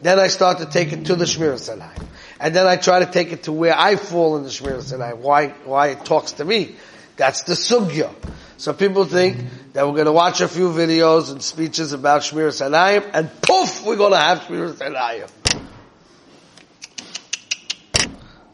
Then 0.00 0.18
I 0.18 0.28
start 0.28 0.60
to 0.60 0.64
take 0.64 0.94
it 0.94 1.04
to 1.04 1.16
the 1.16 1.26
Shmir 1.26 1.56
Senayim. 1.60 2.06
And 2.40 2.56
then 2.56 2.66
I 2.66 2.76
try 2.76 3.00
to 3.00 3.12
take 3.12 3.30
it 3.30 3.42
to 3.42 3.52
where 3.52 3.76
I 3.76 3.96
fall 3.96 4.38
in 4.38 4.44
the 4.44 4.48
Shmir 4.48 4.78
Senayim, 4.78 5.18
why, 5.18 5.48
why 5.66 5.88
it 5.88 6.02
talks 6.06 6.32
to 6.32 6.46
me. 6.46 6.76
That's 7.18 7.42
the 7.42 7.52
Sugya. 7.52 8.10
So 8.56 8.72
people 8.72 9.04
think 9.04 9.36
that 9.74 9.86
we're 9.86 9.92
going 9.92 10.06
to 10.06 10.12
watch 10.12 10.40
a 10.40 10.48
few 10.48 10.70
videos 10.70 11.30
and 11.30 11.42
speeches 11.42 11.92
about 11.92 12.22
Shmir 12.22 12.48
Senayim, 12.48 13.10
and 13.12 13.30
poof, 13.42 13.84
we're 13.84 13.96
going 13.96 14.12
to 14.12 14.18
have 14.18 14.38
Shmir 14.38 14.72
Senayim. 14.72 15.45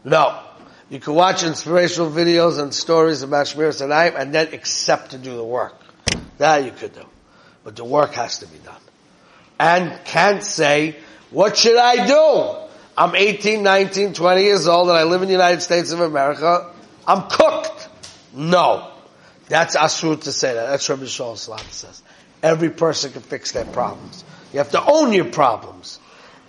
No. 0.04 0.38
You 0.90 1.00
can 1.00 1.14
watch 1.14 1.42
inspirational 1.42 2.10
videos 2.10 2.60
and 2.60 2.74
stories 2.74 3.22
about 3.22 3.46
Shmir 3.46 3.68
Sanayim 3.68 4.18
and 4.18 4.34
then 4.34 4.52
accept 4.52 5.12
to 5.12 5.18
do 5.18 5.36
the 5.36 5.44
work. 5.44 5.74
That 6.38 6.64
you 6.64 6.70
could 6.70 6.94
do. 6.94 7.06
But 7.64 7.76
the 7.76 7.84
work 7.84 8.12
has 8.14 8.40
to 8.40 8.46
be 8.46 8.58
done. 8.58 8.80
and 9.58 10.04
can't 10.04 10.42
say, 10.42 10.96
what 11.30 11.56
should 11.56 11.76
I 11.78 12.06
do? 12.06 12.68
I'm 12.98 13.14
18, 13.14 13.62
19, 13.62 14.12
20 14.12 14.42
years 14.42 14.66
old 14.66 14.88
and 14.88 14.98
I 14.98 15.04
live 15.04 15.22
in 15.22 15.28
the 15.28 15.32
United 15.32 15.62
States 15.62 15.92
of 15.92 16.00
America. 16.00 16.70
I'm 17.06 17.28
cooked. 17.28 17.88
No. 18.34 18.90
That's 19.48 19.76
asur 19.76 20.20
to 20.22 20.32
say 20.32 20.54
that. 20.54 20.66
That's 20.66 20.88
Rabbi 20.88 21.06
Shalom 21.06 21.36
Salat 21.36 21.60
says. 21.70 22.02
Every 22.42 22.70
person 22.70 23.12
can 23.12 23.22
fix 23.22 23.52
their 23.52 23.64
problems. 23.64 24.24
You 24.52 24.58
have 24.58 24.72
to 24.72 24.84
own 24.84 25.12
your 25.12 25.26
problems. 25.26 26.00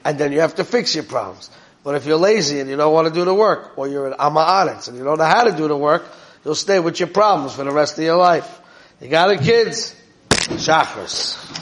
And 0.04 0.18
then 0.18 0.32
you 0.32 0.42
have 0.42 0.56
to 0.56 0.64
fix 0.64 0.96
your 0.96 1.06
problems. 1.06 1.50
But 1.84 1.96
if 1.96 2.06
you're 2.06 2.18
lazy 2.18 2.60
and 2.60 2.70
you 2.70 2.78
don't 2.78 2.94
want 2.94 3.08
to 3.08 3.14
do 3.14 3.26
the 3.26 3.34
work, 3.34 3.78
or 3.78 3.88
you're 3.88 4.08
an 4.08 4.14
Ama'aretz 4.14 4.88
and 4.88 4.98
you 4.98 5.04
don't 5.04 5.18
know 5.18 5.26
how 5.26 5.44
to 5.44 5.52
do 5.52 5.68
the 5.68 5.78
work, 5.78 6.06
you'll 6.46 6.56
stay 6.56 6.80
with 6.80 7.00
your 7.00 7.10
problems 7.10 7.54
for 7.54 7.64
the 7.64 7.72
rest 7.72 7.98
of 7.98 8.04
your 8.04 8.18
life. 8.18 8.62
You 9.02 9.10
got 9.10 9.32
it, 9.32 9.42
kids? 9.42 9.94
Chakras. 10.30 11.54